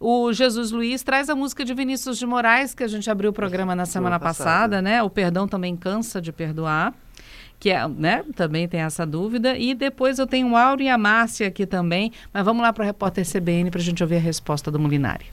o 0.00 0.32
Jesus 0.32 0.72
Luiz 0.72 1.02
traz 1.02 1.30
a 1.30 1.36
música 1.36 1.64
de 1.64 1.72
Vinícius 1.72 2.18
de 2.18 2.26
Moraes, 2.26 2.74
que 2.74 2.82
a 2.82 2.88
gente 2.88 3.08
abriu 3.08 3.30
o 3.30 3.32
programa 3.32 3.74
na 3.76 3.86
semana 3.86 4.18
passada, 4.18 4.50
passada, 4.50 4.82
né? 4.82 5.02
O 5.02 5.08
perdão 5.08 5.46
também 5.46 5.76
cansa 5.76 6.20
de 6.20 6.32
perdoar. 6.32 6.92
Que 7.60 7.70
é, 7.70 7.86
né? 7.86 8.24
Também 8.34 8.66
tem 8.66 8.80
essa 8.80 9.06
dúvida. 9.06 9.56
E 9.56 9.72
depois 9.72 10.18
eu 10.18 10.26
tenho 10.26 10.50
o 10.50 10.56
Auro 10.56 10.82
e 10.82 10.88
a 10.88 10.98
Márcia 10.98 11.46
aqui 11.46 11.64
também. 11.64 12.10
Mas 12.34 12.44
vamos 12.44 12.60
lá 12.60 12.72
para 12.72 12.82
o 12.82 12.84
repórter 12.84 13.24
CBN 13.24 13.70
para 13.70 13.80
a 13.80 13.84
gente 13.84 14.02
ouvir 14.02 14.16
a 14.16 14.20
resposta 14.20 14.68
do 14.68 14.80
Molinari. 14.80 15.26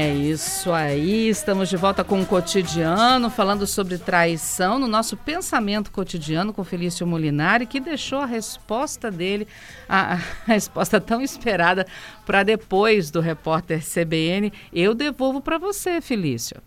É 0.00 0.12
isso 0.12 0.70
aí, 0.70 1.28
estamos 1.28 1.68
de 1.68 1.76
volta 1.76 2.04
com 2.04 2.20
o 2.20 2.24
cotidiano, 2.24 3.28
falando 3.28 3.66
sobre 3.66 3.98
traição 3.98 4.78
no 4.78 4.86
nosso 4.86 5.16
pensamento 5.16 5.90
cotidiano 5.90 6.52
com 6.52 6.62
Felício 6.62 7.04
Molinari, 7.04 7.66
que 7.66 7.80
deixou 7.80 8.20
a 8.20 8.24
resposta 8.24 9.10
dele, 9.10 9.48
a, 9.88 10.12
a 10.14 10.18
resposta 10.46 11.00
tão 11.00 11.20
esperada, 11.20 11.84
para 12.24 12.44
depois 12.44 13.10
do 13.10 13.20
repórter 13.20 13.82
CBN. 13.82 14.52
Eu 14.72 14.94
devolvo 14.94 15.40
para 15.40 15.58
você, 15.58 16.00
Felício. 16.00 16.58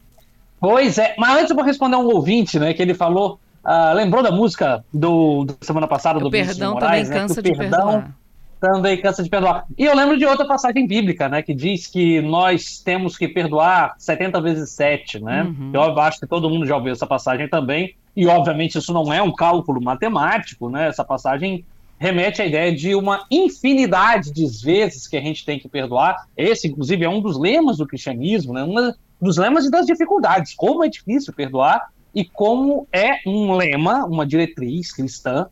Pois 0.59 0.97
é, 0.97 1.15
mas 1.17 1.37
antes 1.37 1.51
eu 1.51 1.55
vou 1.55 1.63
responder 1.63 1.95
a 1.95 1.99
um 1.99 2.07
ouvinte, 2.07 2.59
né, 2.59 2.73
que 2.73 2.81
ele 2.81 2.93
falou, 2.93 3.39
uh, 3.63 3.95
lembrou 3.95 4.21
da 4.21 4.31
música 4.31 4.83
do, 4.93 5.45
do 5.45 5.55
semana 5.61 5.87
passada 5.87 6.19
o 6.19 6.23
do 6.23 6.29
Perdão 6.29 6.73
Moraes, 6.73 7.07
também 7.07 7.21
né, 7.21 7.27
cansa 7.27 7.41
de 7.41 7.55
perdão, 7.55 7.91
perdoar 7.91 8.20
também 8.61 9.01
cansa 9.01 9.23
de 9.23 9.29
perdoar. 9.29 9.65
E 9.75 9.83
eu 9.83 9.95
lembro 9.95 10.17
de 10.17 10.25
outra 10.25 10.45
passagem 10.45 10.85
bíblica, 10.85 11.27
né, 11.27 11.41
que 11.41 11.53
diz 11.53 11.87
que 11.87 12.21
nós 12.21 12.79
temos 12.79 13.17
que 13.17 13.27
perdoar 13.27 13.95
70 13.97 14.39
vezes 14.39 14.69
7, 14.69 15.19
né? 15.19 15.43
Uhum. 15.43 15.71
Eu 15.73 15.99
acho 15.99 16.19
que 16.19 16.27
todo 16.27 16.49
mundo 16.49 16.65
já 16.65 16.77
ouviu 16.77 16.93
essa 16.93 17.07
passagem 17.07 17.49
também, 17.49 17.95
e 18.15 18.27
obviamente 18.27 18.77
isso 18.77 18.93
não 18.93 19.11
é 19.11 19.21
um 19.21 19.33
cálculo 19.33 19.81
matemático, 19.81 20.69
né? 20.69 20.87
Essa 20.87 21.03
passagem 21.03 21.65
remete 21.97 22.41
à 22.41 22.45
ideia 22.45 22.73
de 22.73 22.93
uma 22.93 23.25
infinidade 23.31 24.31
de 24.31 24.45
vezes 24.63 25.07
que 25.07 25.17
a 25.17 25.21
gente 25.21 25.43
tem 25.43 25.59
que 25.59 25.67
perdoar. 25.67 26.27
Esse, 26.37 26.67
inclusive, 26.67 27.03
é 27.03 27.09
um 27.09 27.21
dos 27.21 27.39
lemas 27.39 27.77
do 27.77 27.87
cristianismo, 27.87 28.53
né? 28.53 28.63
Um 28.63 28.93
dos 29.19 29.37
lemas 29.37 29.65
e 29.65 29.71
das 29.71 29.85
dificuldades. 29.85 30.53
Como 30.55 30.83
é 30.83 30.89
difícil 30.89 31.33
perdoar 31.33 31.89
e 32.13 32.25
como 32.25 32.87
é 32.91 33.19
um 33.25 33.53
lema, 33.55 34.05
uma 34.05 34.25
diretriz 34.25 34.91
cristã 34.91 35.47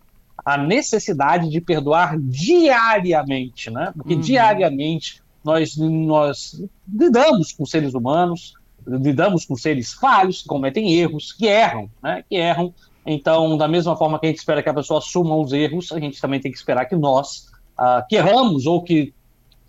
a 0.46 0.58
necessidade 0.58 1.50
de 1.50 1.62
perdoar 1.62 2.17
diariamente, 2.19 3.69
né? 3.69 3.91
Porque 3.96 4.15
uhum. 4.15 4.22
diariamente 4.22 5.22
nós, 5.43 5.77
nós 5.77 6.62
lidamos 6.91 7.53
com 7.53 7.65
seres 7.65 7.93
humanos, 7.93 8.53
lidamos 8.86 9.46
com 9.46 9.55
seres 9.55 9.93
falhos, 9.93 10.41
que 10.41 10.48
cometem 10.48 10.93
erros, 10.93 11.31
que 11.34 11.48
erram, 11.48 11.89
né? 12.01 12.24
Que 12.27 12.36
erram. 12.36 12.74
Então, 13.05 13.58
da 13.58 13.67
mesma 13.67 13.96
forma 13.96 14.19
que 14.19 14.25
a 14.25 14.29
gente 14.29 14.39
espera 14.39 14.62
que 14.62 14.69
a 14.69 14.74
pessoa 14.74 15.00
assuma 15.00 15.36
os 15.36 15.53
erros, 15.53 15.91
a 15.91 16.00
gente 16.00 16.22
também 16.22 16.39
tem 16.39 16.51
que 16.51 16.58
esperar 16.58 16.86
que 16.86 16.96
nós, 16.96 17.48
uh, 17.79 18.05
que 18.08 18.15
erramos 18.15 18.65
ou 18.65 18.84
que 18.84 19.13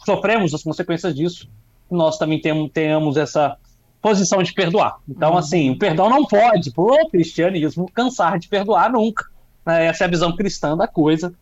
sofremos 0.05 0.53
as 0.53 0.63
consequências 0.63 1.15
disso, 1.15 1.49
nós 1.91 2.19
também 2.19 2.41
temos, 2.41 2.71
tenhamos 2.73 3.17
essa 3.17 3.57
posição 4.03 4.43
de 4.43 4.53
perdoar. 4.53 4.99
Então, 5.09 5.33
uhum. 5.33 5.39
assim, 5.39 5.71
o 5.71 5.79
perdão 5.79 6.09
não 6.09 6.25
pode, 6.25 6.71
pro 6.73 7.09
cristianismo, 7.11 7.91
cansar 7.93 8.39
de 8.39 8.49
perdoar 8.49 8.93
nunca. 8.93 9.30
Né? 9.65 9.87
Essa 9.87 10.05
é 10.05 10.07
a 10.07 10.11
visão 10.11 10.35
cristã 10.35 10.77
da 10.77 10.87
coisa, 10.87 11.33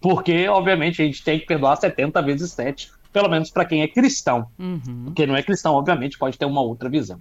porque, 0.00 0.48
obviamente, 0.48 1.02
a 1.02 1.04
gente 1.04 1.22
tem 1.22 1.38
que 1.38 1.46
perdoar 1.46 1.76
70 1.76 2.20
vezes 2.22 2.52
7, 2.52 2.90
pelo 3.12 3.28
menos 3.28 3.50
para 3.50 3.64
quem 3.64 3.82
é 3.82 3.88
cristão. 3.88 4.46
Uhum. 4.58 5.12
Quem 5.14 5.26
não 5.26 5.36
é 5.36 5.42
cristão, 5.42 5.74
obviamente, 5.74 6.18
pode 6.18 6.36
ter 6.36 6.44
uma 6.44 6.60
outra 6.60 6.88
visão. 6.88 7.18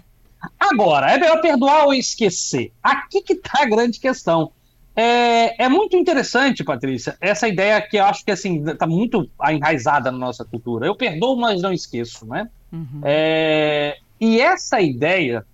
Agora, 0.60 1.12
é 1.12 1.18
melhor 1.18 1.42
perdoar 1.42 1.86
ou 1.86 1.94
esquecer? 1.94 2.72
Aqui 2.84 3.22
que 3.22 3.34
está 3.34 3.64
a 3.64 3.66
grande 3.66 4.00
questão. 4.00 4.52
É, 4.96 5.66
é, 5.66 5.68
muito 5.68 5.98
interessante, 5.98 6.64
Patrícia, 6.64 7.18
essa 7.20 7.48
ideia 7.48 7.82
que 7.82 7.98
eu 7.98 8.06
acho 8.06 8.24
que 8.24 8.32
assim 8.32 8.64
está 8.66 8.88
muito 8.88 9.30
enraizada 9.50 10.10
na 10.10 10.18
nossa 10.18 10.46
cultura. 10.46 10.86
Eu 10.86 10.96
perdoo, 10.96 11.36
mas 11.36 11.62
não 11.62 11.74
esqueço, 11.74 12.26
né? 12.26 12.50
Uhum. 12.72 13.02
É, 13.04 13.98
e 14.20 14.40
essa 14.40 14.80
ideia, 14.80 15.46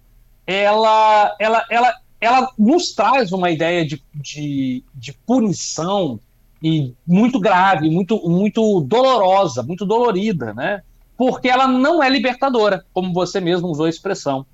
ela, 0.46 1.36
ela, 1.40 1.66
ela, 1.72 1.96
ela 2.22 2.51
nos 2.58 2.94
traz 2.94 3.32
uma 3.32 3.50
ideia 3.50 3.84
de, 3.84 4.01
de, 4.13 4.84
de 4.94 5.12
punição 5.12 6.20
e 6.62 6.94
muito 7.06 7.40
grave, 7.40 7.90
muito, 7.90 8.18
muito 8.30 8.82
dolorosa, 8.82 9.63
muito 9.63 9.84
dolorida, 9.84 10.54
né? 10.54 10.84
Porque 11.18 11.50
ela 11.50 11.68
não 11.68 12.01
é 12.01 12.08
libertadora, 12.08 12.86
como 12.94 13.12
você 13.12 13.42
mesmo 13.42 13.68
usou 13.68 13.88
a 13.88 13.90
expressão. 13.90 14.46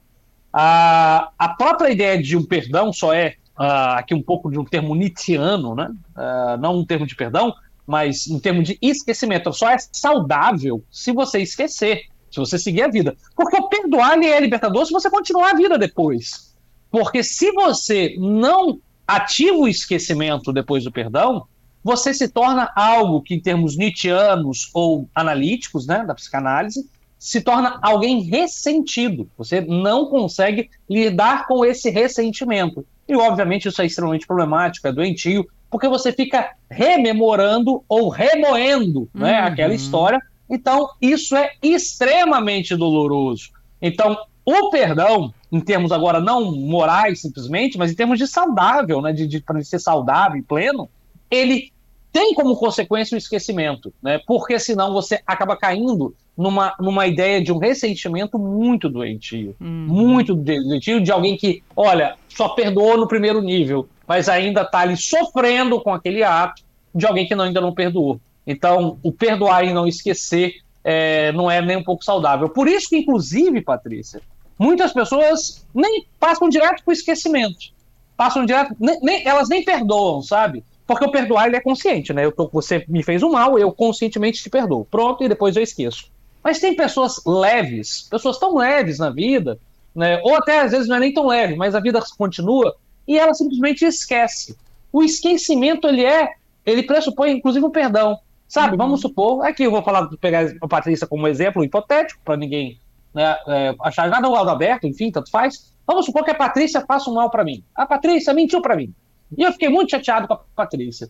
A, 0.51 1.29
a 1.37 1.49
própria 1.49 1.91
ideia 1.91 2.21
de 2.21 2.37
um 2.37 2.45
perdão 2.45 2.93
só 2.93 3.13
é, 3.13 3.35
uh, 3.59 3.97
aqui 3.97 4.13
um 4.13 4.21
pouco 4.21 4.49
de 4.49 4.57
um 4.57 4.63
termo 4.63 4.95
nietzschiano, 4.95 5.75
né? 5.75 5.91
Uh, 6.15 6.57
não 6.59 6.79
um 6.79 6.85
termo 6.85 7.05
de 7.05 7.15
perdão, 7.15 7.53
mas 7.85 8.27
um 8.27 8.39
termo 8.39 8.63
de 8.63 8.77
esquecimento. 8.81 9.51
Só 9.51 9.69
é 9.69 9.77
saudável 9.91 10.81
se 10.89 11.11
você 11.11 11.39
esquecer, 11.39 12.03
se 12.31 12.39
você 12.39 12.57
seguir 12.57 12.83
a 12.83 12.87
vida. 12.87 13.17
Porque 13.35 13.57
o 13.57 13.67
perdoar 13.67 14.17
é 14.23 14.39
libertador 14.39 14.85
se 14.85 14.93
você 14.93 15.09
continuar 15.09 15.51
a 15.51 15.55
vida 15.55 15.77
depois. 15.77 16.55
Porque 16.89 17.23
se 17.23 17.51
você 17.51 18.15
não 18.17 18.79
ativa 19.07 19.57
o 19.57 19.67
esquecimento 19.67 20.51
depois 20.51 20.83
do 20.83 20.91
perdão, 20.91 21.45
você 21.83 22.13
se 22.13 22.27
torna 22.27 22.71
algo 22.75 23.21
que, 23.21 23.35
em 23.35 23.39
termos 23.39 23.77
nietzschianos 23.77 24.69
ou 24.73 25.07
analíticos, 25.15 25.87
né, 25.87 26.03
da 26.05 26.13
psicanálise, 26.13 26.85
se 27.17 27.41
torna 27.41 27.79
alguém 27.81 28.21
ressentido. 28.21 29.29
Você 29.37 29.61
não 29.61 30.05
consegue 30.07 30.69
lidar 30.89 31.47
com 31.47 31.65
esse 31.65 31.89
ressentimento. 31.89 32.85
E, 33.07 33.15
obviamente, 33.15 33.67
isso 33.67 33.81
é 33.81 33.85
extremamente 33.85 34.27
problemático, 34.27 34.87
é 34.87 34.91
doentio, 34.91 35.47
porque 35.69 35.87
você 35.87 36.11
fica 36.11 36.51
rememorando 36.69 37.83
ou 37.87 38.09
remoendo 38.09 39.09
né, 39.13 39.39
uhum. 39.39 39.47
aquela 39.47 39.73
história. 39.73 40.21
Então, 40.49 40.89
isso 41.01 41.35
é 41.35 41.51
extremamente 41.61 42.75
doloroso. 42.75 43.49
Então, 43.81 44.17
o 44.49 44.69
perdão, 44.69 45.33
em 45.51 45.59
termos 45.59 45.91
agora 45.91 46.21
não 46.21 46.55
morais 46.55 47.19
simplesmente, 47.19 47.77
mas 47.77 47.91
em 47.91 47.95
termos 47.95 48.17
de 48.17 48.25
saudável, 48.25 49.01
né, 49.01 49.11
de, 49.11 49.27
de 49.27 49.41
para 49.41 49.61
ser 49.61 49.77
saudável 49.77 50.37
e 50.37 50.41
pleno, 50.41 50.89
ele 51.29 51.73
tem 52.13 52.33
como 52.33 52.55
consequência 52.55 53.13
o 53.13 53.17
esquecimento, 53.17 53.93
né? 54.01 54.21
Porque 54.25 54.57
senão 54.57 54.93
você 54.93 55.19
acaba 55.27 55.57
caindo 55.57 56.15
numa, 56.37 56.73
numa 56.79 57.05
ideia 57.05 57.43
de 57.43 57.51
um 57.51 57.57
ressentimento 57.57 58.39
muito 58.39 58.87
doentio, 58.87 59.53
hum. 59.59 59.85
muito 59.89 60.33
doentio 60.33 61.01
de 61.01 61.11
alguém 61.11 61.35
que, 61.35 61.61
olha, 61.75 62.15
só 62.29 62.47
perdoou 62.47 62.97
no 62.97 63.05
primeiro 63.05 63.41
nível, 63.41 63.89
mas 64.07 64.29
ainda 64.29 64.61
está 64.61 64.79
ali 64.79 64.95
sofrendo 64.95 65.81
com 65.81 65.93
aquele 65.93 66.23
ato 66.23 66.63
de 66.95 67.05
alguém 67.05 67.27
que 67.27 67.35
não, 67.35 67.43
ainda 67.43 67.59
não 67.59 67.73
perdoou. 67.73 68.17
Então, 68.47 68.97
o 69.03 69.11
perdoar 69.11 69.65
e 69.65 69.73
não 69.73 69.85
esquecer 69.85 70.61
é, 70.85 71.33
não 71.33 71.51
é 71.51 71.61
nem 71.61 71.75
um 71.75 71.83
pouco 71.83 72.01
saudável. 72.01 72.47
Por 72.47 72.65
isso 72.65 72.87
que, 72.87 72.97
inclusive, 72.97 73.59
Patrícia, 73.61 74.21
muitas 74.57 74.93
pessoas 74.93 75.65
nem 75.73 76.05
passam 76.19 76.49
direto 76.49 76.83
para 76.83 76.91
o 76.91 76.93
esquecimento. 76.93 77.71
Passam 78.15 78.45
direto, 78.45 78.75
nem, 78.79 78.99
nem, 79.01 79.27
elas 79.27 79.49
nem 79.49 79.63
perdoam, 79.63 80.21
sabe? 80.21 80.63
Porque 80.85 81.05
o 81.05 81.11
perdoar 81.11 81.47
ele 81.47 81.57
é 81.57 81.61
consciente, 81.61 82.13
né? 82.13 82.25
Eu 82.25 82.31
tô, 82.31 82.47
você 82.47 82.83
me 82.87 83.03
fez 83.03 83.21
um 83.21 83.31
mal, 83.31 83.59
eu 83.59 83.71
conscientemente 83.71 84.41
te 84.41 84.49
perdoo. 84.49 84.85
Pronto, 84.89 85.23
e 85.23 85.29
depois 85.29 85.55
eu 85.55 85.61
esqueço. 85.61 86.09
Mas 86.43 86.59
tem 86.59 86.75
pessoas 86.75 87.21
leves, 87.25 88.07
pessoas 88.09 88.39
tão 88.39 88.55
leves 88.55 88.99
na 88.99 89.09
vida, 89.09 89.59
né? 89.93 90.21
Ou 90.23 90.35
até 90.35 90.61
às 90.61 90.71
vezes 90.71 90.87
não 90.87 90.95
é 90.95 90.99
nem 90.99 91.13
tão 91.13 91.27
leve, 91.27 91.55
mas 91.55 91.75
a 91.75 91.79
vida 91.79 92.01
continua 92.17 92.75
e 93.07 93.17
ela 93.17 93.33
simplesmente 93.33 93.83
esquece. 93.83 94.55
O 94.91 95.03
esquecimento 95.03 95.87
ele 95.87 96.05
é, 96.05 96.29
ele 96.65 96.83
pressupõe 96.83 97.31
inclusive 97.31 97.65
o 97.65 97.69
perdão, 97.69 98.17
sabe? 98.47 98.71
Uhum. 98.71 98.77
Vamos 98.77 99.01
supor, 99.01 99.45
aqui 99.45 99.63
eu 99.63 99.71
vou 99.71 99.83
falar, 99.83 100.07
pegar 100.21 100.53
a 100.61 100.67
Patrícia 100.67 101.05
como 101.05 101.27
exemplo 101.27 101.63
hipotético 101.63 102.21
para 102.23 102.37
ninguém 102.37 102.79
né, 103.17 103.35
é, 103.47 103.75
achar 103.81 104.07
nada 104.07 104.29
lado 104.29 104.51
aberto, 104.51 104.85
enfim, 104.85 105.09
tanto 105.11 105.31
faz. 105.31 105.73
Vamos 105.87 106.05
supor 106.05 106.23
que 106.23 106.29
a 106.29 106.35
Patrícia 106.35 106.85
faça 106.85 107.09
um 107.09 107.15
mal 107.15 107.31
para 107.31 107.43
mim. 107.43 107.63
A 107.75 107.83
Patrícia 107.83 108.31
mentiu 108.31 108.61
para 108.61 108.75
mim. 108.75 108.93
E 109.35 109.41
eu 109.41 109.51
fiquei 109.51 109.69
muito 109.69 109.89
chateado 109.89 110.27
com 110.27 110.35
a 110.35 110.39
Patrícia. 110.55 111.09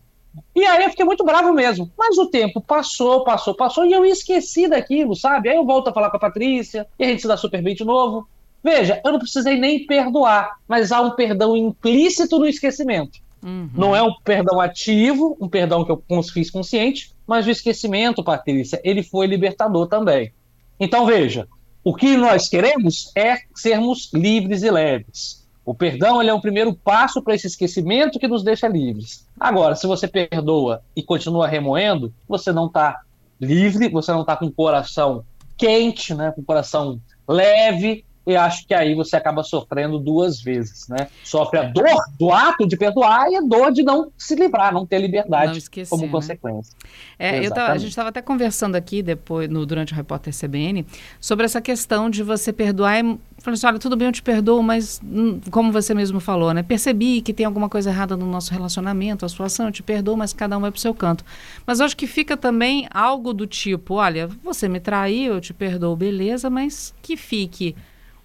E 0.56 0.64
aí 0.64 0.86
eu 0.86 0.90
fiquei 0.90 1.04
muito 1.04 1.26
bravo 1.26 1.52
mesmo. 1.52 1.92
Mas 1.98 2.18
o 2.18 2.28
tempo 2.28 2.62
passou, 2.62 3.26
passou, 3.26 3.54
passou, 3.56 3.86
e 3.86 3.92
eu 3.92 4.06
esqueci 4.06 4.70
daquilo, 4.70 5.16
sabe? 5.16 5.50
Aí 5.50 5.58
eu 5.58 5.66
volto 5.66 5.90
a 5.90 5.94
falar 5.94 6.10
com 6.10 6.16
a 6.16 6.20
Patrícia, 6.22 6.88
e 6.98 7.04
a 7.04 7.08
gente 7.10 7.24
se 7.24 7.28
dá 7.28 7.36
super 7.36 7.62
bem 7.62 7.76
de 7.76 7.84
novo. 7.84 8.26
Veja, 8.64 9.02
eu 9.04 9.12
não 9.12 9.20
precisei 9.20 9.60
nem 9.60 9.86
perdoar, 9.86 10.56
mas 10.66 10.94
há 10.94 11.02
um 11.02 11.12
perdão 11.12 11.58
implícito 11.58 12.40
no 12.40 12.48
esquecimento. 12.48 13.20
Uhum. 13.44 13.70
Não 13.74 13.96
é 13.96 14.02
um 14.02 14.14
perdão 14.24 14.62
ativo, 14.62 15.38
um 15.42 15.50
perdão 15.50 15.84
que 15.84 15.92
eu 15.92 16.02
fiz 16.24 16.50
consciente, 16.50 17.12
mas 17.26 17.46
o 17.46 17.52
esquecimento, 17.52 18.24
Patrícia, 18.24 18.80
ele 18.84 19.04
foi 19.04 19.28
libertador 19.28 19.88
também. 19.88 20.32
Então 20.80 21.06
veja, 21.06 21.48
o 21.88 21.96
que 21.96 22.18
nós 22.18 22.50
queremos 22.50 23.14
é 23.16 23.38
sermos 23.56 24.12
livres 24.14 24.62
e 24.62 24.70
leves. 24.70 25.48
O 25.64 25.74
perdão 25.74 26.22
é 26.22 26.34
o 26.34 26.42
primeiro 26.42 26.74
passo 26.74 27.22
para 27.22 27.34
esse 27.34 27.48
esquecimento 27.48 28.20
que 28.20 28.28
nos 28.28 28.44
deixa 28.44 28.68
livres. 28.68 29.26
Agora, 29.40 29.74
se 29.74 29.88
você 29.88 30.06
perdoa 30.06 30.82
e 30.94 31.02
continua 31.02 31.48
remoendo, 31.48 32.14
você 32.28 32.52
não 32.52 32.66
está 32.66 33.00
livre, 33.40 33.88
você 33.88 34.12
não 34.12 34.20
está 34.20 34.36
com 34.36 34.48
o 34.48 34.52
coração 34.52 35.24
quente, 35.56 36.14
né, 36.14 36.30
com 36.32 36.42
o 36.42 36.44
coração 36.44 37.00
leve, 37.26 38.04
e 38.28 38.36
acho 38.36 38.68
que 38.68 38.74
aí 38.74 38.94
você 38.94 39.16
acaba 39.16 39.42
sofrendo 39.42 39.98
duas 39.98 40.42
vezes, 40.42 40.88
né? 40.90 41.08
Sofre 41.24 41.60
a 41.60 41.64
dor 41.64 42.04
do 42.20 42.32
ato 42.32 42.68
de 42.68 42.76
perdoar 42.76 43.32
e 43.32 43.38
a 43.38 43.42
dor 43.42 43.72
de 43.72 43.84
não 43.84 44.12
se 44.18 44.36
livrar, 44.36 44.74
não 44.74 44.86
ter 44.86 45.00
liberdade 45.00 45.52
não 45.52 45.58
esquecer, 45.58 45.90
como 45.90 46.06
né? 46.06 46.12
consequência. 46.12 46.76
É, 47.18 47.50
tava, 47.50 47.72
a 47.72 47.78
gente 47.78 47.90
estava 47.90 48.10
até 48.10 48.22
conversando 48.22 48.76
aqui 48.76 49.02
depois, 49.02 49.50
no, 49.50 49.66
durante 49.66 49.94
o 49.94 49.96
repórter 49.96 50.34
CBN, 50.38 50.86
sobre 51.22 51.46
essa 51.46 51.62
questão 51.62 52.10
de 52.10 52.22
você 52.22 52.52
perdoar 52.52 53.00
e 53.00 53.18
falei 53.40 53.56
assim, 53.56 53.68
olha, 53.68 53.80
tudo 53.80 53.96
bem, 53.96 54.08
eu 54.08 54.12
te 54.12 54.22
perdoo, 54.22 54.62
mas 54.62 55.00
hum, 55.04 55.40
como 55.50 55.72
você 55.72 55.94
mesmo 55.94 56.20
falou, 56.20 56.54
né? 56.54 56.64
Percebi 56.64 57.22
que 57.22 57.34
tem 57.34 57.46
alguma 57.46 57.70
coisa 57.70 57.90
errada 57.90 58.18
no 58.18 58.26
nosso 58.26 58.52
relacionamento, 58.52 59.26
a 59.26 59.30
situação, 59.30 59.68
eu 59.68 59.72
te 59.72 59.82
perdoo, 59.82 60.18
mas 60.18 60.34
cada 60.34 60.58
um 60.58 60.62
vai 60.62 60.72
pro 60.72 60.82
seu 60.82 60.94
canto. 60.94 61.24
Mas 61.66 61.80
eu 61.80 61.86
acho 61.86 61.96
que 61.96 62.08
fica 62.08 62.36
também 62.36 62.88
algo 62.94 63.34
do 63.34 63.48
tipo, 63.48 63.96
olha, 63.96 64.28
você 64.44 64.68
me 64.68 64.82
traiu, 64.82 65.36
eu 65.36 65.42
te 65.42 65.54
perdoo, 65.54 65.96
beleza, 65.96 66.50
mas 66.50 66.94
que 67.02 67.16
fique 67.16 67.74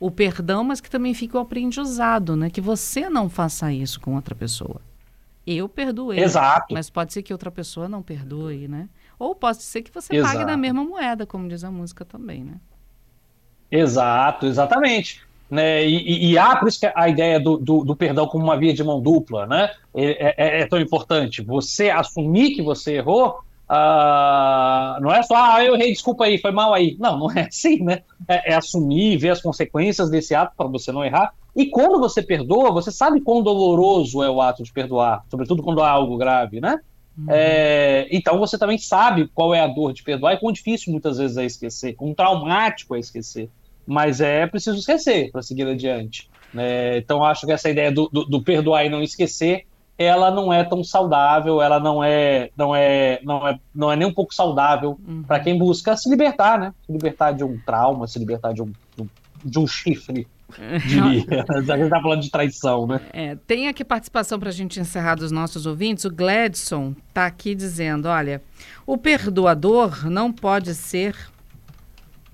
o 0.02 0.10
perdão, 0.10 0.64
mas 0.64 0.80
que 0.80 0.90
também 0.90 1.14
fique 1.14 1.36
o 1.36 1.38
aprendizado, 1.40 2.34
né? 2.34 2.50
Que 2.50 2.60
você 2.60 3.08
não 3.08 3.28
faça 3.28 3.72
isso 3.72 4.00
com 4.00 4.16
outra 4.16 4.34
pessoa. 4.34 4.80
Eu 5.46 5.68
perdoei. 5.68 6.18
Exato. 6.18 6.74
Mas 6.74 6.90
pode 6.90 7.12
ser 7.12 7.22
que 7.22 7.32
outra 7.32 7.52
pessoa 7.52 7.88
não 7.88 8.02
perdoe, 8.02 8.66
né? 8.66 8.88
Ou 9.16 9.32
pode 9.32 9.62
ser 9.62 9.80
que 9.80 9.94
você 9.94 10.16
Exato. 10.16 10.32
pague 10.32 10.44
na 10.44 10.56
mesma 10.56 10.82
moeda, 10.82 11.24
como 11.24 11.48
diz 11.48 11.62
a 11.62 11.70
música 11.70 12.04
também, 12.04 12.42
né? 12.42 12.54
Exato, 13.70 14.46
exatamente. 14.46 15.22
Né? 15.48 15.86
E, 15.86 16.32
e, 16.32 16.38
há, 16.38 16.56
por 16.56 16.66
isso 16.66 16.80
que 16.80 16.90
a 16.92 17.08
ideia 17.08 17.38
do, 17.38 17.56
do, 17.56 17.84
do, 17.84 17.94
perdão 17.94 18.26
como 18.26 18.42
uma 18.42 18.58
via 18.58 18.74
de 18.74 18.82
mão 18.82 19.00
dupla, 19.00 19.46
né? 19.46 19.70
É, 19.94 20.34
é, 20.36 20.60
é 20.62 20.66
tão 20.66 20.80
importante. 20.80 21.42
Você 21.42 21.90
assumir 21.90 22.56
que 22.56 22.62
você 22.62 22.94
errou, 22.94 23.38
Uh, 23.72 25.00
não 25.00 25.10
é 25.10 25.22
só, 25.22 25.34
ah, 25.34 25.64
eu 25.64 25.74
errei, 25.74 25.92
desculpa 25.92 26.24
aí, 26.24 26.36
foi 26.36 26.50
mal 26.50 26.74
aí. 26.74 26.94
Não, 27.00 27.18
não 27.18 27.30
é 27.30 27.46
assim, 27.48 27.82
né? 27.82 28.02
É, 28.28 28.52
é 28.52 28.54
assumir, 28.54 29.16
ver 29.16 29.30
as 29.30 29.40
consequências 29.40 30.10
desse 30.10 30.34
ato 30.34 30.52
para 30.54 30.68
você 30.68 30.92
não 30.92 31.02
errar. 31.02 31.32
E 31.56 31.66
quando 31.66 31.98
você 31.98 32.22
perdoa, 32.22 32.70
você 32.70 32.92
sabe 32.92 33.22
quão 33.22 33.42
doloroso 33.42 34.22
é 34.22 34.28
o 34.28 34.42
ato 34.42 34.62
de 34.62 34.70
perdoar, 34.70 35.24
sobretudo 35.30 35.62
quando 35.62 35.82
há 35.82 35.88
algo 35.88 36.18
grave, 36.18 36.60
né? 36.60 36.80
Uhum. 37.16 37.26
É, 37.28 38.08
então 38.10 38.38
você 38.38 38.58
também 38.58 38.76
sabe 38.76 39.28
qual 39.34 39.54
é 39.54 39.60
a 39.60 39.66
dor 39.66 39.94
de 39.94 40.02
perdoar 40.02 40.34
e 40.34 40.38
quão 40.38 40.52
difícil 40.52 40.92
muitas 40.92 41.16
vezes 41.16 41.36
é 41.38 41.44
esquecer, 41.44 41.94
quão 41.94 42.12
traumático 42.12 42.94
é 42.94 42.98
esquecer. 42.98 43.48
Mas 43.86 44.20
é 44.20 44.46
preciso 44.46 44.78
esquecer 44.78 45.30
para 45.30 45.42
seguir 45.42 45.66
adiante. 45.66 46.30
Né? 46.52 46.98
Então 46.98 47.24
acho 47.24 47.46
que 47.46 47.52
essa 47.52 47.70
ideia 47.70 47.90
do, 47.90 48.08
do, 48.08 48.24
do 48.24 48.42
perdoar 48.42 48.84
e 48.84 48.90
não 48.90 49.02
esquecer 49.02 49.66
ela 50.02 50.30
não 50.30 50.52
é 50.52 50.64
tão 50.64 50.82
saudável, 50.82 51.60
ela 51.60 51.78
não 51.78 52.02
é, 52.02 52.50
não 52.56 52.74
é, 52.74 53.20
não 53.22 53.48
é, 53.48 53.58
não 53.74 53.92
é 53.92 53.96
nem 53.96 54.08
um 54.08 54.14
pouco 54.14 54.34
saudável 54.34 54.98
uhum. 55.06 55.22
para 55.22 55.40
quem 55.40 55.58
busca 55.58 55.96
se 55.96 56.08
libertar, 56.08 56.58
né? 56.58 56.74
Se 56.86 56.92
libertar 56.92 57.32
de 57.32 57.44
um 57.44 57.58
trauma, 57.64 58.06
se 58.06 58.18
libertar 58.18 58.52
de 58.52 58.62
um, 58.62 58.72
de 59.44 59.58
um 59.58 59.66
chifre. 59.66 60.26
Diria. 60.86 61.44
a 61.48 61.76
gente 61.76 61.88
tá 61.88 62.00
falando 62.00 62.20
de 62.20 62.30
traição, 62.30 62.86
né? 62.86 63.00
É, 63.12 63.36
tem 63.46 63.68
aqui 63.68 63.84
participação 63.84 64.38
para 64.38 64.50
a 64.50 64.52
gente 64.52 64.78
encerrar 64.78 65.14
dos 65.14 65.30
nossos 65.30 65.66
ouvintes. 65.66 66.04
O 66.04 66.10
Gladson 66.10 66.94
está 67.08 67.26
aqui 67.26 67.54
dizendo: 67.54 68.06
olha, 68.06 68.42
o 68.86 68.96
perdoador 68.98 70.08
não 70.10 70.32
pode 70.32 70.74
ser 70.74 71.16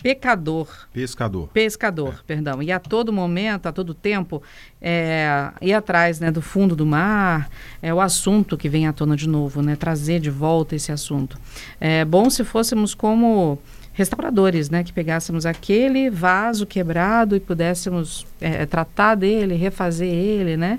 pecador. 0.02 0.68
Pescador. 0.92 1.48
Pescador, 1.48 2.14
é. 2.20 2.26
perdão. 2.26 2.62
E 2.62 2.70
a 2.70 2.78
todo 2.78 3.12
momento, 3.12 3.66
a 3.66 3.72
todo 3.72 3.94
tempo, 3.94 4.42
é, 4.80 5.50
ir 5.61 5.72
atrás 5.72 6.20
né, 6.20 6.30
do 6.30 6.40
fundo 6.40 6.76
do 6.76 6.87
mar, 6.87 7.48
é 7.82 7.92
o 7.92 8.00
assunto 8.00 8.56
que 8.56 8.68
vem 8.68 8.87
à 8.87 8.92
tona 8.92 9.16
de 9.16 9.28
novo, 9.28 9.62
né? 9.62 9.76
Trazer 9.76 10.20
de 10.20 10.30
volta 10.30 10.76
esse 10.76 10.92
assunto. 10.92 11.38
É 11.80 12.04
bom 12.04 12.30
se 12.30 12.44
fôssemos 12.44 12.94
como 12.94 13.58
restauradores, 13.92 14.70
né? 14.70 14.84
Que 14.84 14.92
pegássemos 14.92 15.44
aquele 15.44 16.08
vaso 16.08 16.64
quebrado 16.64 17.34
e 17.34 17.40
pudéssemos 17.40 18.26
é, 18.40 18.64
tratar 18.64 19.16
dele, 19.16 19.56
refazer 19.56 20.12
ele, 20.12 20.56
né? 20.56 20.78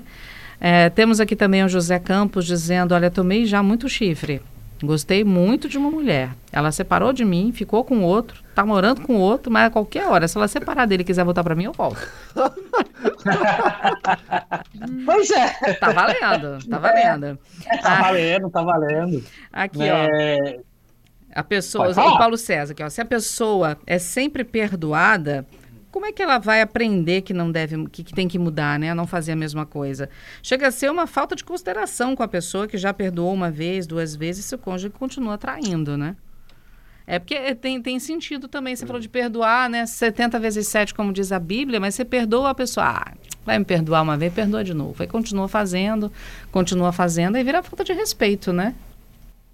É, 0.60 0.90
temos 0.90 1.20
aqui 1.20 1.34
também 1.34 1.64
o 1.64 1.68
José 1.68 1.98
Campos 1.98 2.44
dizendo, 2.44 2.94
olha, 2.94 3.10
tomei 3.10 3.46
já 3.46 3.62
muito 3.62 3.88
chifre. 3.88 4.42
Gostei 4.82 5.24
muito 5.24 5.68
de 5.68 5.76
uma 5.76 5.90
mulher. 5.90 6.30
Ela 6.50 6.72
separou 6.72 7.12
de 7.12 7.22
mim, 7.24 7.52
ficou 7.52 7.84
com 7.84 8.02
outro, 8.02 8.42
tá 8.54 8.64
morando 8.64 9.02
com 9.02 9.16
outro, 9.16 9.52
mas 9.52 9.66
a 9.66 9.70
qualquer 9.70 10.06
hora, 10.06 10.26
se 10.26 10.38
ela 10.38 10.48
separar 10.48 10.86
dele 10.86 11.02
e 11.02 11.04
quiser 11.04 11.22
voltar 11.22 11.44
para 11.44 11.54
mim, 11.54 11.64
eu 11.64 11.72
volto. 11.72 12.00
pois 15.04 15.30
é. 15.30 15.74
Tá 15.74 15.92
valendo, 15.92 16.66
tá 16.66 16.78
valendo. 16.78 17.38
É, 17.66 17.76
tá 17.76 17.98
ah, 17.98 18.02
valendo, 18.02 18.50
tá 18.50 18.62
valendo. 18.62 19.22
Aqui, 19.52 19.82
é... 19.82 20.54
ó. 20.56 20.70
A 21.32 21.44
pessoa, 21.44 21.90
o 21.90 22.18
Paulo 22.18 22.36
César, 22.36 22.72
aqui, 22.72 22.82
ó, 22.82 22.88
se 22.88 23.00
a 23.00 23.04
pessoa 23.04 23.78
é 23.86 23.98
sempre 23.98 24.42
perdoada, 24.42 25.46
como 25.90 26.06
é 26.06 26.12
que 26.12 26.22
ela 26.22 26.38
vai 26.38 26.60
aprender 26.60 27.22
que 27.22 27.34
não 27.34 27.50
deve, 27.50 27.86
que, 27.88 28.04
que, 28.04 28.14
tem 28.14 28.28
que 28.28 28.38
mudar, 28.38 28.78
né? 28.78 28.94
Não 28.94 29.06
fazer 29.06 29.32
a 29.32 29.36
mesma 29.36 29.66
coisa. 29.66 30.08
Chega 30.42 30.68
a 30.68 30.70
ser 30.70 30.90
uma 30.90 31.06
falta 31.06 31.34
de 31.34 31.44
consideração 31.44 32.14
com 32.14 32.22
a 32.22 32.28
pessoa 32.28 32.68
que 32.68 32.78
já 32.78 32.92
perdoou 32.92 33.32
uma 33.32 33.50
vez, 33.50 33.86
duas 33.86 34.14
vezes, 34.14 34.44
e 34.44 34.48
seu 34.48 34.58
cônjuge 34.58 34.90
continua 34.90 35.36
traindo, 35.36 35.96
né? 35.96 36.16
É 37.06 37.18
porque 37.18 37.54
tem, 37.56 37.82
tem 37.82 37.98
sentido 37.98 38.46
também, 38.46 38.76
você 38.76 38.86
falou 38.86 39.00
de 39.00 39.08
perdoar, 39.08 39.68
né? 39.68 39.84
70 39.84 40.38
vezes 40.38 40.68
7, 40.68 40.94
como 40.94 41.12
diz 41.12 41.32
a 41.32 41.40
Bíblia, 41.40 41.80
mas 41.80 41.96
você 41.96 42.04
perdoa 42.04 42.50
a 42.50 42.54
pessoa, 42.54 42.86
ah, 42.86 43.12
vai 43.44 43.58
me 43.58 43.64
perdoar 43.64 44.02
uma 44.02 44.16
vez, 44.16 44.32
perdoa 44.32 44.62
de 44.62 44.72
novo. 44.72 45.02
Aí 45.02 45.08
continua 45.08 45.48
fazendo, 45.48 46.12
continua 46.52 46.92
fazendo, 46.92 47.34
aí 47.34 47.42
vira 47.42 47.64
falta 47.64 47.82
de 47.82 47.92
respeito, 47.92 48.52
né? 48.52 48.76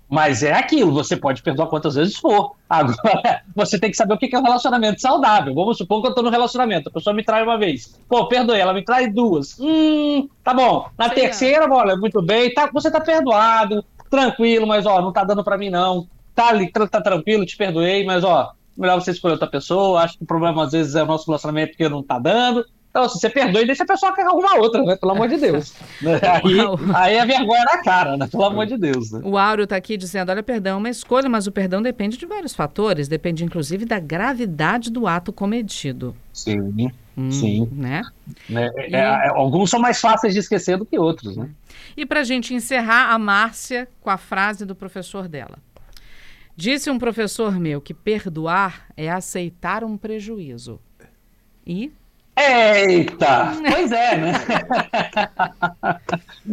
Mas 0.08 0.42
é 0.42 0.52
aquilo, 0.52 0.92
você 0.92 1.16
pode 1.16 1.42
perdoar 1.42 1.66
quantas 1.66 1.96
vezes 1.96 2.16
for. 2.16 2.54
Agora, 2.70 3.42
você 3.54 3.78
tem 3.78 3.90
que 3.90 3.96
saber 3.96 4.14
o 4.14 4.18
que 4.18 4.34
é 4.34 4.38
um 4.38 4.42
relacionamento 4.42 5.00
saudável. 5.00 5.54
Vamos 5.54 5.78
supor 5.78 6.00
que 6.00 6.08
eu 6.08 6.14
tô 6.14 6.22
no 6.22 6.30
relacionamento, 6.30 6.88
a 6.88 6.92
pessoa 6.92 7.14
me 7.14 7.24
trai 7.24 7.42
uma 7.42 7.58
vez. 7.58 7.98
Pô, 8.08 8.26
perdoei, 8.28 8.60
ela 8.60 8.72
me 8.72 8.84
trai 8.84 9.08
duas. 9.08 9.58
Hum, 9.58 10.28
tá 10.44 10.54
bom. 10.54 10.88
Na 10.96 11.08
Sim, 11.08 11.14
terceira, 11.16 11.64
é. 11.64 11.68
olha, 11.68 11.96
muito 11.96 12.22
bem, 12.22 12.54
tá, 12.54 12.70
você 12.72 12.90
tá 12.90 13.00
perdoado, 13.00 13.84
tranquilo, 14.08 14.66
mas 14.66 14.86
ó, 14.86 15.02
não 15.02 15.12
tá 15.12 15.24
dando 15.24 15.42
para 15.42 15.58
mim 15.58 15.70
não. 15.70 16.06
Tá, 16.34 16.52
tá, 16.72 16.86
tá 16.86 17.00
tranquilo, 17.00 17.46
te 17.46 17.56
perdoei, 17.56 18.04
mas 18.04 18.22
ó, 18.22 18.52
melhor 18.76 19.00
você 19.00 19.10
escolher 19.10 19.32
outra 19.32 19.48
pessoa. 19.48 20.02
Acho 20.02 20.18
que 20.18 20.24
o 20.24 20.26
problema 20.26 20.64
às 20.64 20.72
vezes 20.72 20.94
é 20.94 21.02
o 21.02 21.06
nosso 21.06 21.26
relacionamento 21.26 21.76
que 21.76 21.88
não 21.88 22.02
tá 22.02 22.18
dando. 22.18 22.64
Então, 22.96 23.10
se 23.10 23.20
você 23.20 23.28
perdoa 23.28 23.60
e 23.60 23.66
deixa 23.66 23.84
a 23.84 23.86
pessoa 23.86 24.10
cagar 24.14 24.30
alguma 24.30 24.56
outra, 24.56 24.82
né? 24.82 24.96
Pelo 24.96 25.12
amor 25.12 25.28
de 25.28 25.36
Deus. 25.36 25.74
aí, 26.00 26.56
aí 26.96 27.18
a 27.18 27.26
vergonha 27.26 27.62
na 27.64 27.82
cara, 27.82 28.16
né? 28.16 28.26
Pelo 28.26 28.44
amor 28.44 28.64
de 28.64 28.78
Deus. 28.78 29.12
Né? 29.12 29.20
O 29.22 29.36
Áureo 29.36 29.64
está 29.64 29.76
aqui 29.76 29.98
dizendo: 29.98 30.30
olha, 30.30 30.42
perdão 30.42 30.76
é 30.76 30.78
uma 30.78 30.88
escolha, 30.88 31.28
mas 31.28 31.46
o 31.46 31.52
perdão 31.52 31.82
depende 31.82 32.16
de 32.16 32.24
vários 32.24 32.54
fatores. 32.54 33.06
Depende, 33.06 33.44
inclusive, 33.44 33.84
da 33.84 33.98
gravidade 33.98 34.90
do 34.90 35.06
ato 35.06 35.30
cometido. 35.30 36.16
Sim. 36.32 36.90
Hum, 37.18 37.30
sim. 37.30 37.68
Né? 37.70 38.00
né? 38.48 38.70
É, 38.74 38.90
e... 38.90 38.94
é, 38.94 39.28
alguns 39.28 39.68
são 39.68 39.78
mais 39.78 40.00
fáceis 40.00 40.32
de 40.32 40.40
esquecer 40.40 40.78
do 40.78 40.86
que 40.86 40.98
outros, 40.98 41.36
né? 41.36 41.50
E 41.94 42.06
para 42.06 42.20
a 42.20 42.24
gente 42.24 42.54
encerrar, 42.54 43.12
a 43.12 43.18
Márcia 43.18 43.88
com 44.00 44.08
a 44.08 44.16
frase 44.16 44.64
do 44.64 44.74
professor 44.74 45.28
dela. 45.28 45.58
Disse 46.56 46.88
um 46.88 46.98
professor 46.98 47.60
meu 47.60 47.78
que 47.78 47.92
perdoar 47.92 48.86
é 48.96 49.10
aceitar 49.10 49.84
um 49.84 49.98
prejuízo. 49.98 50.80
E 51.66 51.92
Eita! 52.36 53.52
Pois 53.70 53.92
é, 53.92 54.16
né? 54.16 54.32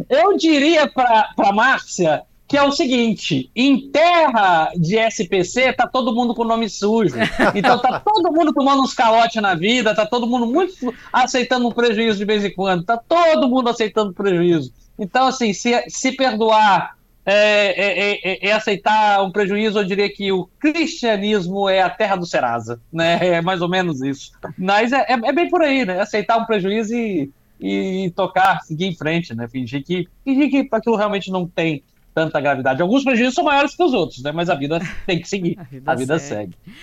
Eu 0.10 0.38
diria 0.38 0.90
para 0.90 1.52
Márcia 1.54 2.24
que 2.48 2.58
é 2.58 2.62
o 2.62 2.72
seguinte: 2.72 3.50
em 3.56 3.90
terra 3.90 4.72
de 4.76 4.96
SPC, 4.96 5.74
tá 5.74 5.88
todo 5.88 6.14
mundo 6.14 6.36
com 6.36 6.44
nome 6.44 6.70
sujo. 6.70 7.16
Então 7.56 7.80
tá 7.80 8.00
todo 8.00 8.32
mundo 8.32 8.54
tomando 8.54 8.84
uns 8.84 8.94
calotes 8.94 9.42
na 9.42 9.56
vida, 9.56 9.96
tá 9.96 10.06
todo 10.06 10.28
mundo 10.28 10.46
muito 10.46 10.94
aceitando 11.12 11.68
um 11.68 11.72
prejuízo 11.72 12.20
de 12.20 12.26
vez 12.26 12.46
em 12.46 12.54
quando, 12.54 12.84
tá 12.84 12.96
todo 12.96 13.50
mundo 13.50 13.70
aceitando 13.70 14.14
prejuízo. 14.14 14.72
Então, 15.00 15.26
assim, 15.26 15.52
se, 15.54 15.84
se 15.90 16.12
perdoar 16.12 16.96
é, 17.26 17.34
é, 17.34 18.20
é, 18.24 18.50
é, 18.50 18.52
aceitar 18.52 19.24
um 19.24 19.32
prejuízo, 19.32 19.80
eu 19.80 19.84
diria 19.84 20.10
que 20.12 20.32
o 20.32 20.50
cristianismo 20.60 21.70
é 21.70 21.82
a 21.82 21.90
terra 21.90 22.16
do 22.16 22.26
Serasa, 22.26 22.80
né? 22.92 23.20
É 23.34 23.42
mais 23.42 23.62
ou 23.62 23.70
menos 23.70 24.02
isso. 24.02 24.32
Mas 24.58 24.92
é, 24.92 25.06
é, 25.08 25.14
é 25.14 25.32
bem 25.32 25.50
por 25.50 25.62
aí, 25.62 25.86
né? 25.86 26.02
Aceitar 26.02 26.38
um 26.38 26.46
prejuízo 26.46 26.94
e, 26.94 27.32
e 27.60 28.12
tocar, 28.12 28.62
seguir 28.62 28.86
em 28.86 28.96
frente, 28.96 29.34
né? 29.34 29.48
Fingir 29.48 29.84
que, 29.84 30.08
fingir 30.24 30.50
que 30.50 30.68
aquilo 30.72 30.98
realmente 30.98 31.32
não 31.32 31.48
tem 31.48 31.82
tanta 32.14 32.40
gravidade. 32.40 32.82
Alguns 32.82 33.04
prejuízos 33.04 33.34
são 33.34 33.44
maiores 33.44 33.76
que 33.76 33.84
os 33.84 33.94
outros, 33.94 34.22
né? 34.22 34.32
Mas 34.32 34.50
a 34.50 34.56
vida 34.56 34.80
tem 35.06 35.20
que 35.20 35.28
seguir. 35.28 35.58
A 35.60 35.64
vida 35.64 35.92
a 35.92 35.96
vida 35.96 36.20
segue. 36.20 36.56
segue. 36.64 36.78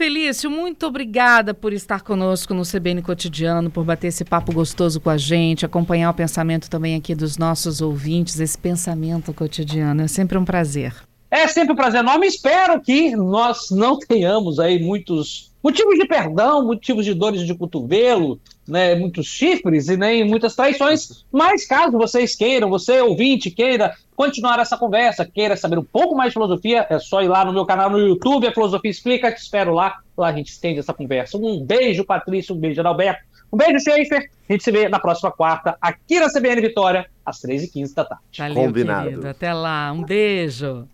Felício, 0.00 0.50
muito 0.50 0.86
obrigada 0.86 1.52
por 1.52 1.74
estar 1.74 2.00
conosco 2.00 2.54
no 2.54 2.62
CBN 2.62 3.02
Cotidiano, 3.02 3.70
por 3.70 3.84
bater 3.84 4.06
esse 4.06 4.24
papo 4.24 4.50
gostoso 4.50 4.98
com 4.98 5.10
a 5.10 5.18
gente, 5.18 5.66
acompanhar 5.66 6.08
o 6.08 6.14
pensamento 6.14 6.70
também 6.70 6.94
aqui 6.94 7.14
dos 7.14 7.36
nossos 7.36 7.82
ouvintes, 7.82 8.40
esse 8.40 8.56
pensamento 8.56 9.34
cotidiano. 9.34 10.00
É 10.00 10.08
sempre 10.08 10.38
um 10.38 10.44
prazer. 10.46 10.94
É 11.30 11.46
sempre 11.46 11.74
um 11.74 11.76
prazer 11.76 12.00
enorme. 12.00 12.26
Espero 12.26 12.80
que 12.80 13.14
nós 13.14 13.70
não 13.70 13.98
tenhamos 13.98 14.58
aí 14.58 14.82
muitos 14.82 15.52
motivos 15.62 15.98
de 15.98 16.06
perdão, 16.06 16.64
motivos 16.64 17.04
de 17.04 17.12
dores 17.12 17.42
de 17.42 17.54
cotovelo, 17.54 18.40
né, 18.70 18.94
muitos 18.94 19.26
chifres 19.26 19.88
e 19.88 19.96
nem 19.96 20.24
muitas 20.24 20.54
traições. 20.54 21.24
Mas 21.30 21.66
caso 21.66 21.98
vocês 21.98 22.34
queiram, 22.34 22.70
você 22.70 23.00
ouvinte 23.00 23.50
queira 23.50 23.94
continuar 24.16 24.58
essa 24.58 24.76
conversa, 24.76 25.24
queira 25.24 25.56
saber 25.56 25.78
um 25.78 25.84
pouco 25.84 26.14
mais 26.14 26.30
de 26.30 26.34
filosofia, 26.34 26.86
é 26.90 26.98
só 26.98 27.22
ir 27.22 27.28
lá 27.28 27.44
no 27.44 27.52
meu 27.52 27.64
canal 27.64 27.90
no 27.90 27.98
YouTube, 27.98 28.46
a 28.46 28.52
Filosofia 28.52 28.90
Explica, 28.90 29.32
te 29.32 29.38
espero 29.38 29.72
lá. 29.72 29.98
Lá 30.16 30.28
a 30.28 30.32
gente 30.32 30.50
estende 30.50 30.78
essa 30.78 30.92
conversa. 30.92 31.38
Um 31.38 31.64
beijo, 31.64 32.04
Patrícia, 32.04 32.54
um 32.54 32.58
beijo, 32.58 32.80
Adalberto. 32.80 33.22
Um 33.52 33.56
beijo, 33.56 33.80
Schaefer. 33.80 34.30
A 34.48 34.52
gente 34.52 34.62
se 34.62 34.70
vê 34.70 34.88
na 34.88 34.98
próxima 34.98 35.30
quarta, 35.30 35.76
aqui 35.80 36.20
na 36.20 36.28
CBN 36.28 36.60
Vitória, 36.60 37.06
às 37.24 37.40
3h15 37.40 37.94
da 37.94 38.04
tarde. 38.04 38.24
Valeu, 38.36 38.54
Combinado. 38.54 39.08
querido. 39.08 39.28
Até 39.28 39.52
lá. 39.52 39.92
Um 39.92 40.04
beijo. 40.04 40.86